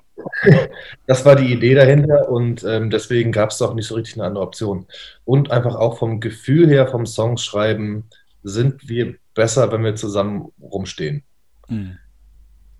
Das 1.06 1.26
war 1.26 1.36
die 1.36 1.52
Idee 1.52 1.74
dahinter 1.74 2.30
und 2.30 2.64
ähm, 2.64 2.88
deswegen 2.88 3.30
gab 3.30 3.50
es 3.50 3.60
auch 3.60 3.74
nicht 3.74 3.86
so 3.86 3.96
richtig 3.96 4.16
eine 4.16 4.24
andere 4.24 4.42
Option. 4.44 4.86
Und 5.26 5.50
einfach 5.50 5.74
auch 5.74 5.98
vom 5.98 6.20
Gefühl 6.20 6.68
her, 6.70 6.88
vom 6.88 7.04
Songschreiben, 7.04 8.04
sind 8.42 8.88
wir 8.88 9.16
besser, 9.34 9.70
wenn 9.70 9.84
wir 9.84 9.94
zusammen 9.94 10.52
rumstehen. 10.58 11.22
Mhm. 11.68 11.98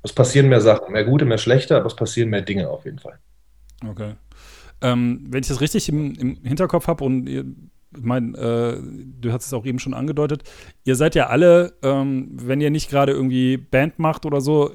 Es 0.03 0.15
passieren 0.15 0.49
mehr 0.49 0.63
Sachen, 0.63 0.93
mehr 0.93 1.05
gute, 1.05 1.27
mehr 1.27 1.39
schlechte, 1.39 1.77
aber 1.77 1.87
es 1.87 1.97
passieren 1.97 2.31
mehr 2.31 2.43
Dinge 2.43 2.71
auf 2.71 2.87
jeden 2.87 3.01
Fall. 3.01 3.19
Okay. 3.87 4.15
Ähm, 4.81 5.27
wenn 5.29 5.43
ich 5.43 5.49
das 5.49 5.61
richtig 5.61 5.91
im, 5.91 6.15
im 6.15 6.37
Hinterkopf 6.43 6.87
habe 6.87 7.05
und 7.05 7.29
ihr, 7.29 7.45
ich 7.97 8.05
meine, 8.05 8.37
äh, 8.37 8.81
du 9.21 9.33
hast 9.33 9.47
es 9.47 9.53
auch 9.55 9.65
eben 9.65 9.79
schon 9.79 9.95
angedeutet, 9.95 10.43
ihr 10.85 10.95
seid 10.95 11.15
ja 11.15 11.29
alle, 11.29 11.75
ähm, 11.83 12.29
wenn 12.33 12.61
ihr 12.61 12.71
nicht 12.71 12.91
gerade 12.91 13.13
irgendwie 13.13 13.57
Band 13.57 13.99
macht 13.99 14.27
oder 14.27 14.41
so, 14.41 14.71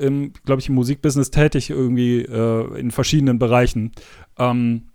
glaube 0.46 0.62
ich, 0.62 0.70
im 0.70 0.76
Musikbusiness 0.76 1.32
tätig 1.32 1.70
irgendwie 1.70 2.22
äh, 2.22 2.80
in 2.80 2.92
verschiedenen 2.92 3.40
Bereichen. 3.40 3.92
Ähm, 4.40 4.90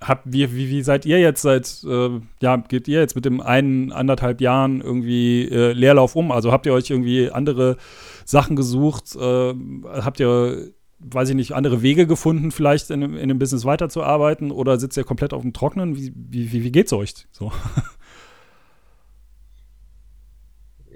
habt, 0.00 0.24
wie, 0.26 0.54
wie, 0.54 0.70
wie 0.70 0.82
seid 0.82 1.04
ihr 1.06 1.18
jetzt 1.20 1.42
seit, 1.42 1.84
äh, 1.84 2.20
ja, 2.40 2.56
geht 2.56 2.88
ihr 2.88 3.00
jetzt 3.00 3.14
mit 3.14 3.24
dem 3.24 3.40
einen, 3.40 3.92
anderthalb 3.92 4.40
Jahren 4.40 4.80
irgendwie 4.80 5.48
äh, 5.48 5.72
Leerlauf 5.72 6.16
um? 6.16 6.32
Also 6.32 6.52
habt 6.52 6.66
ihr 6.66 6.72
euch 6.72 6.90
irgendwie 6.90 7.30
andere 7.30 7.76
Sachen 8.24 8.56
gesucht? 8.56 9.16
Äh, 9.16 9.54
habt 9.84 10.20
ihr, 10.20 10.72
weiß 11.00 11.30
ich 11.30 11.34
nicht, 11.34 11.52
andere 11.52 11.82
Wege 11.82 12.06
gefunden, 12.06 12.50
vielleicht 12.50 12.90
in, 12.90 13.02
in 13.02 13.28
dem 13.28 13.38
Business 13.38 13.64
weiterzuarbeiten? 13.64 14.50
Oder 14.50 14.78
sitzt 14.78 14.96
ihr 14.96 15.04
komplett 15.04 15.32
auf 15.32 15.42
dem 15.42 15.52
Trocknen? 15.52 15.96
Wie, 15.96 16.12
wie, 16.14 16.64
wie 16.64 16.72
geht's 16.72 16.92
euch 16.92 17.26
so? 17.32 17.52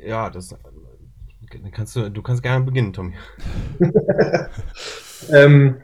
Ja, 0.06 0.28
das 0.28 0.54
kannst 1.72 1.96
du, 1.96 2.10
du 2.10 2.22
kannst 2.22 2.42
gerne 2.42 2.64
beginnen, 2.64 2.92
Tommy. 2.92 3.14
ähm, 5.30 5.76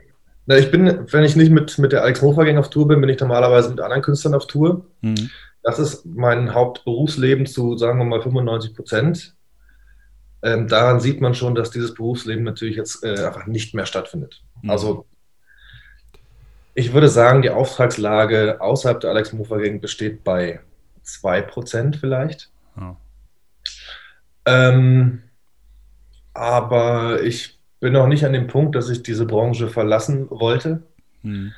na, 0.47 0.57
ich 0.57 0.71
bin, 0.71 1.07
wenn 1.11 1.25
ich 1.25 1.37
nicht 1.37 1.51
mit, 1.51 1.79
mit 1.79 1.93
der 1.93 2.03
Alex 2.03 2.21
Gang 2.21 2.59
auf 2.59 2.71
Tour 2.71 2.89
bin, 2.89 3.01
bin 3.01 3.09
ich 3.09 3.21
normalerweise 3.21 3.71
mit 3.71 3.81
anderen 3.81 4.03
Künstlern 4.03 4.35
auf 4.35 4.47
Tour. 4.47 4.87
Mhm. 5.01 5.31
Das 5.63 5.79
ist 5.79 6.07
mein 6.07 6.55
Hauptberufsleben 6.55 7.47
zu, 7.47 7.77
sagen 7.77 7.99
wir 7.99 8.05
mal, 8.05 8.23
95 8.23 8.75
Prozent. 8.75 9.37
Ähm, 10.43 10.69
daran 10.69 11.01
sieht 11.01 11.21
man 11.21 11.35
schon, 11.35 11.55
dass 11.55 11.71
dieses 11.71 11.95
Berufsleben 11.95 12.45
natürlich 12.45 12.77
jetzt 12.77 13.05
äh, 13.05 13.25
einfach 13.25 13.47
nicht 13.47 13.75
mehr 13.75 13.87
stattfindet. 13.87 14.43
Mhm. 14.63 14.71
Also 14.71 15.07
ich 16.75 16.93
würde 16.93 17.09
sagen, 17.09 17.43
die 17.43 17.51
Auftragslage 17.51 18.61
außerhalb 18.61 19.01
der 19.01 19.11
Alex 19.11 19.33
Mofer 19.33 19.59
Gang 19.59 19.81
besteht 19.81 20.25
bei 20.25 20.61
2% 21.05 21.99
vielleicht. 21.99 22.51
Oh. 22.77 22.97
Ähm, 24.47 25.23
aber 26.33 27.23
ich 27.23 27.59
bin 27.81 27.93
noch 27.93 28.07
nicht 28.07 28.25
an 28.25 28.33
dem 28.33 28.47
Punkt, 28.47 28.75
dass 28.77 28.89
ich 28.89 29.03
diese 29.03 29.27
Branche 29.27 29.69
verlassen 29.69 30.31
wollte. 30.31 30.83
Hm. 31.23 31.53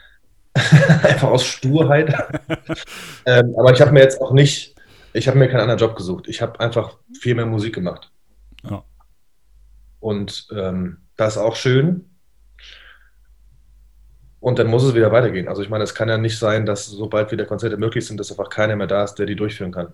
Einfach 0.55 1.29
aus 1.29 1.45
Sturheit. 1.45 2.15
ähm, 3.27 3.55
aber 3.59 3.73
ich 3.73 3.81
habe 3.81 3.93
mir 3.93 4.01
jetzt 4.01 4.21
auch 4.21 4.33
nicht, 4.33 4.75
ich 5.13 5.29
habe 5.29 5.39
mir 5.39 5.49
keinen 5.49 5.61
anderen 5.61 5.81
Job 5.81 5.97
gesucht. 5.97 6.29
Ich 6.29 6.43
habe 6.43 6.61
einfach 6.61 6.99
viel 7.21 7.35
mehr 7.35 7.47
Musik 7.47 7.75
gemacht. 7.75 8.12
Ja. 8.69 8.85
Und 10.01 10.49
ähm, 10.53 10.99
das 11.17 11.37
ist 11.37 11.43
auch 11.43 11.57
schön. 11.57 12.09
Und 14.41 14.59
dann 14.59 14.67
muss 14.67 14.83
es 14.83 14.95
wieder 14.95 15.13
weitergehen. 15.13 15.47
Also 15.47 15.63
ich 15.63 15.69
meine, 15.69 15.85
es 15.85 15.95
kann 15.95 16.09
ja 16.09 16.19
nicht 16.19 16.37
sein, 16.37 16.67
dass 16.67 16.87
sobald 16.87 17.31
wieder 17.31 17.45
Konzerte 17.45 17.77
möglich 17.77 18.05
sind, 18.05 18.19
dass 18.19 18.31
einfach 18.33 18.51
keiner 18.51 18.75
mehr 18.75 18.89
da 18.89 19.05
ist, 19.05 19.15
der 19.15 19.27
die 19.27 19.37
durchführen 19.37 19.71
kann. 19.71 19.93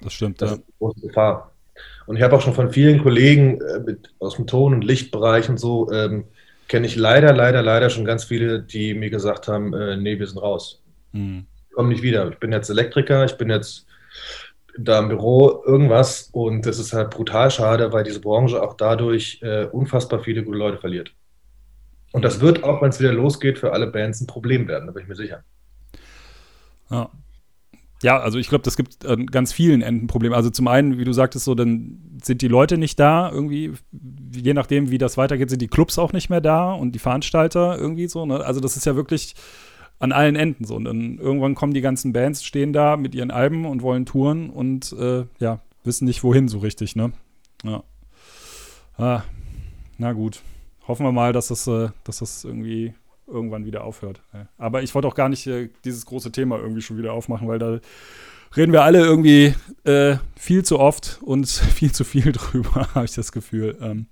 Das 0.00 0.12
stimmt, 0.12 0.40
das 0.40 0.50
ja. 0.50 0.56
ist 0.56 0.62
eine 0.62 0.74
große 0.78 1.00
Gefahr. 1.00 1.52
Und 2.06 2.16
ich 2.16 2.22
habe 2.22 2.36
auch 2.36 2.40
schon 2.40 2.54
von 2.54 2.70
vielen 2.70 3.02
Kollegen 3.02 3.60
äh, 3.60 3.80
mit, 3.80 4.14
aus 4.20 4.36
dem 4.36 4.46
Ton- 4.46 4.74
und 4.74 4.84
Lichtbereich 4.84 5.48
und 5.48 5.58
so, 5.58 5.90
ähm, 5.90 6.24
kenne 6.68 6.86
ich 6.86 6.96
leider, 6.96 7.32
leider, 7.32 7.62
leider 7.62 7.90
schon 7.90 8.04
ganz 8.04 8.24
viele, 8.24 8.62
die 8.62 8.94
mir 8.94 9.10
gesagt 9.10 9.48
haben, 9.48 9.74
äh, 9.74 9.96
nee, 9.96 10.18
wir 10.18 10.26
sind 10.26 10.38
raus. 10.38 10.82
Mhm. 11.12 11.46
Ich 11.68 11.74
komme 11.74 11.88
nicht 11.88 12.02
wieder. 12.02 12.30
Ich 12.30 12.38
bin 12.38 12.52
jetzt 12.52 12.70
Elektriker, 12.70 13.24
ich 13.24 13.36
bin 13.36 13.50
jetzt 13.50 13.86
da 14.78 14.98
im 15.00 15.08
Büro, 15.08 15.62
irgendwas. 15.66 16.30
Und 16.32 16.66
das 16.66 16.78
ist 16.78 16.92
halt 16.92 17.10
brutal 17.10 17.50
schade, 17.50 17.92
weil 17.92 18.04
diese 18.04 18.20
Branche 18.20 18.62
auch 18.62 18.74
dadurch 18.74 19.40
äh, 19.42 19.64
unfassbar 19.66 20.20
viele 20.20 20.44
gute 20.44 20.58
Leute 20.58 20.78
verliert. 20.78 21.12
Und 22.12 22.24
das 22.24 22.40
wird 22.40 22.64
auch, 22.64 22.80
wenn 22.80 22.90
es 22.90 23.00
wieder 23.00 23.12
losgeht, 23.12 23.58
für 23.58 23.72
alle 23.72 23.86
Bands 23.86 24.20
ein 24.20 24.26
Problem 24.26 24.66
werden, 24.68 24.86
da 24.86 24.92
bin 24.92 25.02
ich 25.02 25.08
mir 25.08 25.16
sicher. 25.16 25.42
Ja. 26.90 27.10
Ja, 28.00 28.20
also 28.20 28.38
ich 28.38 28.48
glaube, 28.48 28.62
das 28.62 28.76
gibt 28.76 29.04
an 29.04 29.26
ganz 29.26 29.52
vielen 29.52 29.82
Enden 29.82 30.06
Probleme. 30.06 30.36
Also 30.36 30.50
zum 30.50 30.68
einen, 30.68 30.98
wie 30.98 31.04
du 31.04 31.12
sagtest, 31.12 31.44
so, 31.44 31.56
dann 31.56 31.98
sind 32.22 32.42
die 32.42 32.48
Leute 32.48 32.78
nicht 32.78 33.00
da 33.00 33.28
irgendwie, 33.28 33.72
je 34.32 34.54
nachdem, 34.54 34.92
wie 34.92 34.98
das 34.98 35.16
weitergeht, 35.16 35.50
sind 35.50 35.60
die 35.60 35.68
Clubs 35.68 35.98
auch 35.98 36.12
nicht 36.12 36.30
mehr 36.30 36.40
da 36.40 36.72
und 36.72 36.92
die 36.92 37.00
Veranstalter 37.00 37.76
irgendwie 37.76 38.06
so. 38.06 38.24
Ne? 38.24 38.44
Also 38.44 38.60
das 38.60 38.76
ist 38.76 38.86
ja 38.86 38.94
wirklich 38.94 39.34
an 39.98 40.12
allen 40.12 40.36
Enden 40.36 40.64
so. 40.64 40.76
Und 40.76 40.84
dann 40.84 41.18
irgendwann 41.18 41.54
kommen 41.54 41.74
die 41.74 41.80
ganzen 41.80 42.12
Bands, 42.12 42.44
stehen 42.44 42.72
da 42.72 42.96
mit 42.96 43.14
ihren 43.14 43.30
Alben 43.30 43.64
und 43.66 43.82
wollen 43.82 44.06
touren 44.06 44.50
und 44.50 44.92
äh, 44.92 45.24
ja, 45.38 45.60
wissen 45.84 46.04
nicht, 46.04 46.22
wohin 46.22 46.48
so 46.48 46.58
richtig, 46.58 46.96
ne? 46.96 47.12
Ja. 47.64 47.82
Ah, 48.96 49.22
na 49.96 50.12
gut. 50.12 50.42
Hoffen 50.86 51.04
wir 51.04 51.12
mal, 51.12 51.32
dass 51.32 51.48
das, 51.48 51.66
äh, 51.66 51.88
dass 52.04 52.18
das 52.18 52.44
irgendwie 52.44 52.94
irgendwann 53.26 53.66
wieder 53.66 53.84
aufhört. 53.84 54.22
Aber 54.56 54.82
ich 54.82 54.94
wollte 54.94 55.08
auch 55.08 55.14
gar 55.14 55.28
nicht 55.28 55.46
äh, 55.46 55.68
dieses 55.84 56.06
große 56.06 56.32
Thema 56.32 56.58
irgendwie 56.58 56.82
schon 56.82 56.98
wieder 56.98 57.12
aufmachen, 57.12 57.46
weil 57.46 57.58
da 57.58 57.78
reden 58.56 58.72
wir 58.72 58.82
alle 58.82 59.00
irgendwie 59.00 59.54
äh, 59.84 60.16
viel 60.36 60.64
zu 60.64 60.78
oft 60.78 61.20
und 61.22 61.46
viel 61.74 61.92
zu 61.92 62.04
viel 62.04 62.32
drüber, 62.32 62.88
habe 62.94 63.04
ich 63.04 63.14
das 63.14 63.32
Gefühl. 63.32 63.76
Ähm, 63.80 64.06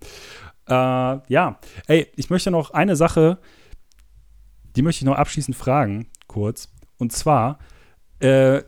äh, 0.69 0.73
ja, 0.73 1.59
ey, 1.87 2.09
ich 2.17 2.31
möchte 2.31 2.51
noch 2.51 2.73
eine 2.73 2.97
Sache, 2.97 3.39
die 4.77 4.83
möchte 4.83 5.01
ich 5.01 5.07
noch 5.07 5.17
abschließend 5.17 5.57
fragen, 5.57 6.09
kurz. 6.27 6.69
Und 6.99 7.13
zwar, 7.13 7.59
äh, 8.21 8.63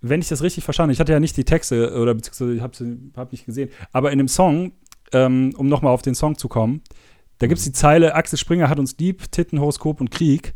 wenn 0.00 0.20
ich 0.20 0.28
das 0.28 0.42
richtig 0.42 0.64
verstanden 0.64 0.88
habe, 0.88 0.92
ich 0.94 1.00
hatte 1.00 1.12
ja 1.12 1.20
nicht 1.20 1.36
die 1.36 1.44
Texte 1.44 1.98
oder 1.98 2.14
beziehungsweise 2.14 2.54
ich 2.54 2.60
habe 2.60 2.98
hab 3.16 3.32
nicht 3.32 3.46
gesehen, 3.46 3.70
aber 3.92 4.12
in 4.12 4.18
dem 4.18 4.28
Song, 4.28 4.72
ähm, 5.12 5.54
um 5.56 5.68
nochmal 5.68 5.92
auf 5.92 6.02
den 6.02 6.14
Song 6.14 6.36
zu 6.36 6.48
kommen, 6.48 6.82
da 7.38 7.46
gibt 7.46 7.58
es 7.58 7.64
die 7.64 7.72
Zeile, 7.72 8.14
Axel 8.14 8.38
Springer 8.38 8.68
hat 8.68 8.78
uns 8.78 8.96
lieb, 8.98 9.30
Titten, 9.32 9.60
Horoskop 9.60 10.00
und 10.00 10.10
Krieg. 10.10 10.54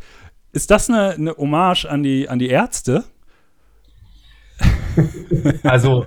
Ist 0.52 0.70
das 0.70 0.88
eine, 0.88 1.10
eine 1.10 1.36
Hommage 1.36 1.86
an 1.86 2.02
die, 2.02 2.28
an 2.28 2.38
die 2.38 2.48
Ärzte? 2.48 3.04
Also, 5.62 6.06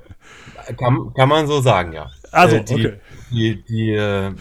kann, 0.77 1.13
kann 1.13 1.29
man 1.29 1.47
so 1.47 1.61
sagen, 1.61 1.93
ja. 1.93 2.09
Also, 2.31 2.57
äh, 2.57 2.63
die, 2.63 2.73
okay. 2.73 2.99
Die, 3.31 3.63
die, 3.63 3.91
äh, 3.91 4.33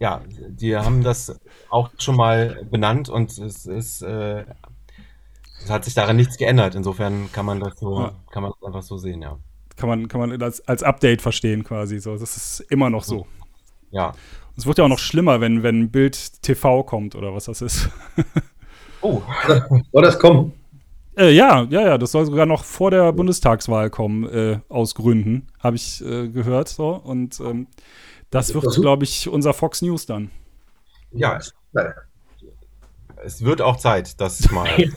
ja, 0.00 0.22
die 0.48 0.76
haben 0.76 1.02
das 1.04 1.38
auch 1.68 1.90
schon 1.98 2.16
mal 2.16 2.66
benannt 2.70 3.08
und 3.10 3.30
es 3.38 3.66
ist, 3.66 4.02
äh, 4.02 4.44
es 5.62 5.70
hat 5.70 5.84
sich 5.84 5.94
daran 5.94 6.16
nichts 6.16 6.38
geändert. 6.38 6.74
Insofern 6.74 7.30
kann 7.32 7.44
man 7.44 7.60
das 7.60 7.78
so, 7.78 8.00
ja. 8.00 8.14
kann 8.32 8.42
man 8.42 8.52
das 8.52 8.66
einfach 8.66 8.82
so 8.82 8.96
sehen, 8.96 9.20
ja. 9.20 9.38
Kann 9.76 9.88
man, 9.88 10.08
kann 10.08 10.20
man 10.20 10.42
als, 10.42 10.66
als 10.66 10.82
Update 10.82 11.22
verstehen 11.22 11.64
quasi. 11.64 12.00
So, 12.00 12.16
das 12.16 12.36
ist 12.36 12.60
immer 12.70 12.90
noch 12.90 13.04
so. 13.04 13.26
Ja. 13.90 14.14
Es 14.56 14.66
wird 14.66 14.78
ja 14.78 14.84
auch 14.84 14.88
noch 14.88 14.98
schlimmer, 14.98 15.40
wenn, 15.40 15.62
wenn 15.62 15.90
Bild 15.90 16.42
TV 16.42 16.82
kommt 16.82 17.14
oder 17.14 17.34
was 17.34 17.44
das 17.44 17.62
ist. 17.62 17.90
Oh, 19.02 19.22
soll 19.92 20.02
das 20.02 20.18
kommen? 20.18 20.52
Äh, 21.16 21.30
ja, 21.30 21.62
ja, 21.70 21.80
ja, 21.80 21.96
das 21.96 22.12
soll 22.12 22.26
sogar 22.26 22.44
noch 22.44 22.64
vor 22.64 22.90
der 22.90 23.12
Bundestagswahl 23.14 23.88
kommen, 23.88 24.28
äh, 24.28 24.58
aus 24.68 24.94
Gründen, 24.94 25.46
habe 25.58 25.76
ich 25.76 26.04
äh, 26.04 26.28
gehört. 26.28 26.68
So. 26.68 26.90
Und 26.90 27.40
ähm, 27.40 27.66
das 28.30 28.54
wird, 28.54 28.74
glaube 28.74 29.04
ich, 29.04 29.28
unser 29.28 29.52
Fox 29.52 29.82
News 29.82 30.06
dann. 30.06 30.30
Ja, 31.12 31.38
es 33.22 33.44
wird 33.44 33.60
auch 33.60 33.76
Zeit, 33.76 34.20
dass 34.20 34.50
mal. 34.52 34.68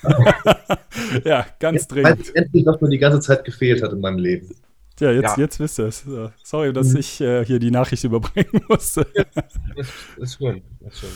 ja, 1.25 1.45
ganz 1.59 1.87
dringend. 1.87 2.35
Endlich, 2.35 2.65
was 2.65 2.79
mir 2.81 2.89
die 2.89 2.97
ganze 2.97 3.19
Zeit 3.19 3.43
gefehlt 3.43 3.83
hat 3.83 3.91
in 3.91 3.99
meinem 3.99 4.17
Leben. 4.17 4.55
Ja, 4.99 5.11
jetzt, 5.11 5.37
ja. 5.37 5.43
jetzt 5.43 5.59
wisst 5.59 5.79
ihr 5.79 5.85
es. 5.85 6.05
Sorry, 6.43 6.71
dass 6.71 6.89
mhm. 6.89 6.99
ich 6.99 7.19
äh, 7.19 7.43
hier 7.45 7.59
die 7.59 7.71
Nachricht 7.71 8.03
überbringen 8.03 8.61
musste. 8.69 9.07
ist, 9.75 9.91
ist 10.17 10.37
schön, 10.37 10.61
ist 10.87 10.99
schön. 10.99 11.09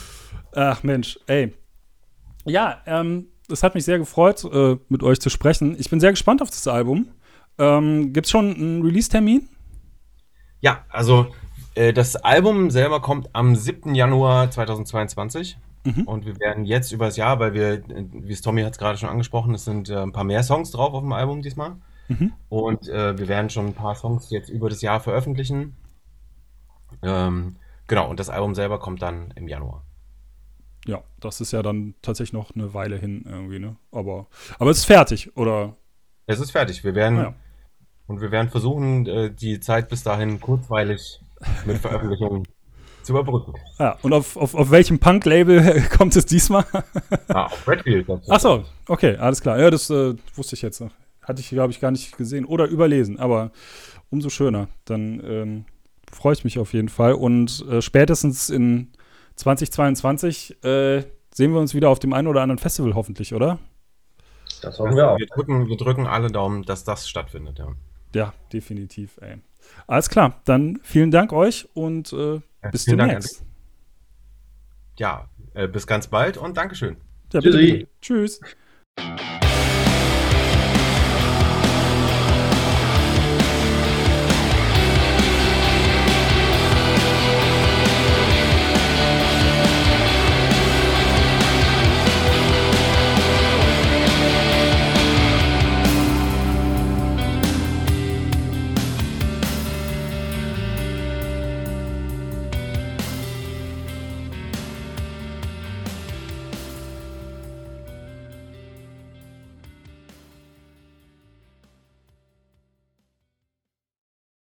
Ach 0.54 0.82
Mensch, 0.84 1.20
ey. 1.28 1.54
Ja, 2.46 2.82
ähm, 2.86 3.28
es 3.50 3.62
hat 3.64 3.76
mich 3.76 3.86
sehr 3.86 4.00
gefreut, 4.00 4.44
äh, 4.52 4.78
mit 4.90 5.04
euch 5.04 5.20
zu 5.20 5.30
sprechen. 5.30 5.76
Ich 5.80 5.90
bin 5.90 6.00
sehr 6.00 6.12
gespannt 6.12 6.42
auf 6.42 6.50
das 6.50 6.68
Album. 6.68 7.10
Ähm, 7.60 8.14
Gibt 8.14 8.26
es 8.26 8.32
schon 8.32 8.56
einen 8.56 8.82
Release-Termin? 8.82 9.48
Ja, 10.62 10.86
also 10.90 11.28
äh, 11.28 11.47
das 11.94 12.16
Album 12.16 12.72
selber 12.72 13.02
kommt 13.02 13.30
am 13.34 13.56
7. 13.56 13.94
Januar 13.94 14.50
2022. 14.50 15.58
Mhm. 15.88 16.04
Und 16.04 16.26
wir 16.26 16.40
werden 16.40 16.66
jetzt 16.66 16.92
übers 16.92 17.16
Jahr, 17.16 17.40
weil 17.40 17.54
wir, 17.54 17.82
wie 17.88 18.34
es 18.34 18.42
Tommy 18.42 18.64
hat 18.64 18.74
es 18.74 18.78
gerade 18.78 18.98
schon 18.98 19.10
angesprochen, 19.10 19.54
es 19.54 19.64
sind 19.64 19.90
äh, 19.90 19.98
ein 19.98 20.12
paar 20.12 20.26
mehr 20.26 20.44
Songs 20.44 20.72
drauf 20.72 20.94
auf 20.94 21.02
dem 21.02 21.14
Album 21.14 21.42
diesmal. 21.42 21.78
Mhm. 22.10 22.34
Und 22.50 22.90
äh, 22.90 23.18
wir 23.18 23.28
werden 23.28 23.50
schon 23.50 23.68
ein 23.68 23.74
paar 23.74 23.96
Songs 23.96 24.30
jetzt 24.30 24.50
über 24.50 24.70
das 24.70 24.82
Jahr 24.82 25.00
veröffentlichen. 25.00 25.76
Ähm, 27.02 27.56
genau, 27.88 28.10
und 28.10 28.20
das 28.20 28.30
Album 28.30 28.56
selber 28.56 28.80
kommt 28.80 29.02
dann 29.02 29.32
im 29.36 29.48
Januar. 29.48 29.84
Ja, 30.86 31.04
das 31.20 31.42
ist 31.42 31.52
ja 31.52 31.62
dann 31.62 31.96
tatsächlich 32.02 32.34
noch 32.34 32.56
eine 32.56 32.74
Weile 32.74 32.98
hin 32.98 33.26
irgendwie, 33.26 33.60
ne? 33.60 33.76
Aber, 33.92 34.28
aber 34.60 34.72
es 34.72 34.80
ist 34.80 34.86
fertig, 34.86 35.36
oder? 35.36 35.76
Es 36.26 36.40
ist 36.40 36.52
fertig. 36.52 36.84
Wir 36.84 36.96
werden 36.96 37.18
ja. 37.18 37.34
und 38.08 38.22
wir 38.22 38.32
werden 38.32 38.50
versuchen, 38.50 39.06
äh, 39.06 39.32
die 39.34 39.60
Zeit 39.60 39.90
bis 39.90 40.04
dahin 40.04 40.40
kurzweilig 40.40 41.22
mit 41.66 41.78
Veröffentlichungen 41.78 42.48
zu 43.04 43.14
überbrücken. 43.14 43.54
Ja, 43.80 43.98
und 44.02 44.14
auf, 44.14 44.38
auf, 44.38 44.54
auf 44.54 44.70
welchem 44.72 45.00
Punk-Label 45.00 45.82
kommt 45.98 46.16
es 46.16 46.26
diesmal? 46.26 46.66
ah, 47.30 47.46
auf 47.46 47.68
Redfield. 47.68 48.10
Achso, 48.30 48.64
okay, 48.88 49.16
alles 49.18 49.42
klar. 49.42 49.60
Ja, 49.60 49.70
das 49.72 49.90
äh, 49.90 50.16
wusste 50.36 50.56
ich 50.56 50.62
jetzt 50.62 50.82
noch. 50.82 50.92
Hatte 51.22 51.42
ich, 51.42 51.50
glaube 51.50 51.72
ich, 51.72 51.80
gar 51.80 51.92
nicht 51.92 52.18
gesehen 52.18 52.46
oder 52.46 52.68
überlesen, 52.68 53.20
aber 53.20 53.52
umso 54.10 54.30
schöner. 54.30 54.68
Dann 54.86 55.22
ähm, 55.26 55.66
freue 56.12 56.34
ich 56.34 56.44
mich 56.44 56.60
auf 56.60 56.74
jeden 56.74 56.90
Fall. 56.90 57.14
Und 57.14 57.66
äh, 57.70 57.82
spätestens 57.82 58.50
in 58.50 58.92
2022 59.36 60.64
äh, 60.64 61.04
sehen 61.34 61.54
wir 61.54 61.60
uns 61.60 61.74
wieder 61.74 61.90
auf 61.90 62.00
dem 62.00 62.14
einen 62.14 62.28
oder 62.28 62.42
anderen 62.42 62.60
Festival 62.60 62.96
hoffentlich, 62.96 63.34
oder? 63.34 63.60
Das 64.62 64.80
hoffen 64.80 64.96
wir 64.96 65.12
auch. 65.12 65.18
Wir 65.18 65.28
drücken, 65.28 65.68
wir 65.68 65.78
drücken 65.78 66.08
alle 66.08 66.32
Daumen, 66.32 66.64
dass 66.64 66.84
das 66.84 67.08
stattfindet, 67.08 67.60
ja. 67.60 67.68
Ja, 68.16 68.34
definitiv, 68.52 69.18
ey. 69.22 69.38
Alles 69.88 70.10
klar, 70.10 70.42
dann 70.46 70.80
vielen 70.84 71.12
Dank 71.12 71.32
euch 71.32 71.68
und 71.74 72.12
äh, 72.14 72.36
ja, 72.36 72.70
bis 72.72 72.86
demnächst. 72.86 73.46
Ja, 74.98 75.30
äh, 75.54 75.68
bis 75.68 75.88
ganz 75.88 76.08
bald 76.08 76.38
und 76.38 76.58
Dankeschön. 76.58 76.98
Ja, 77.34 77.42
Tschüssi. 77.42 77.88
Tschüss. 78.02 78.42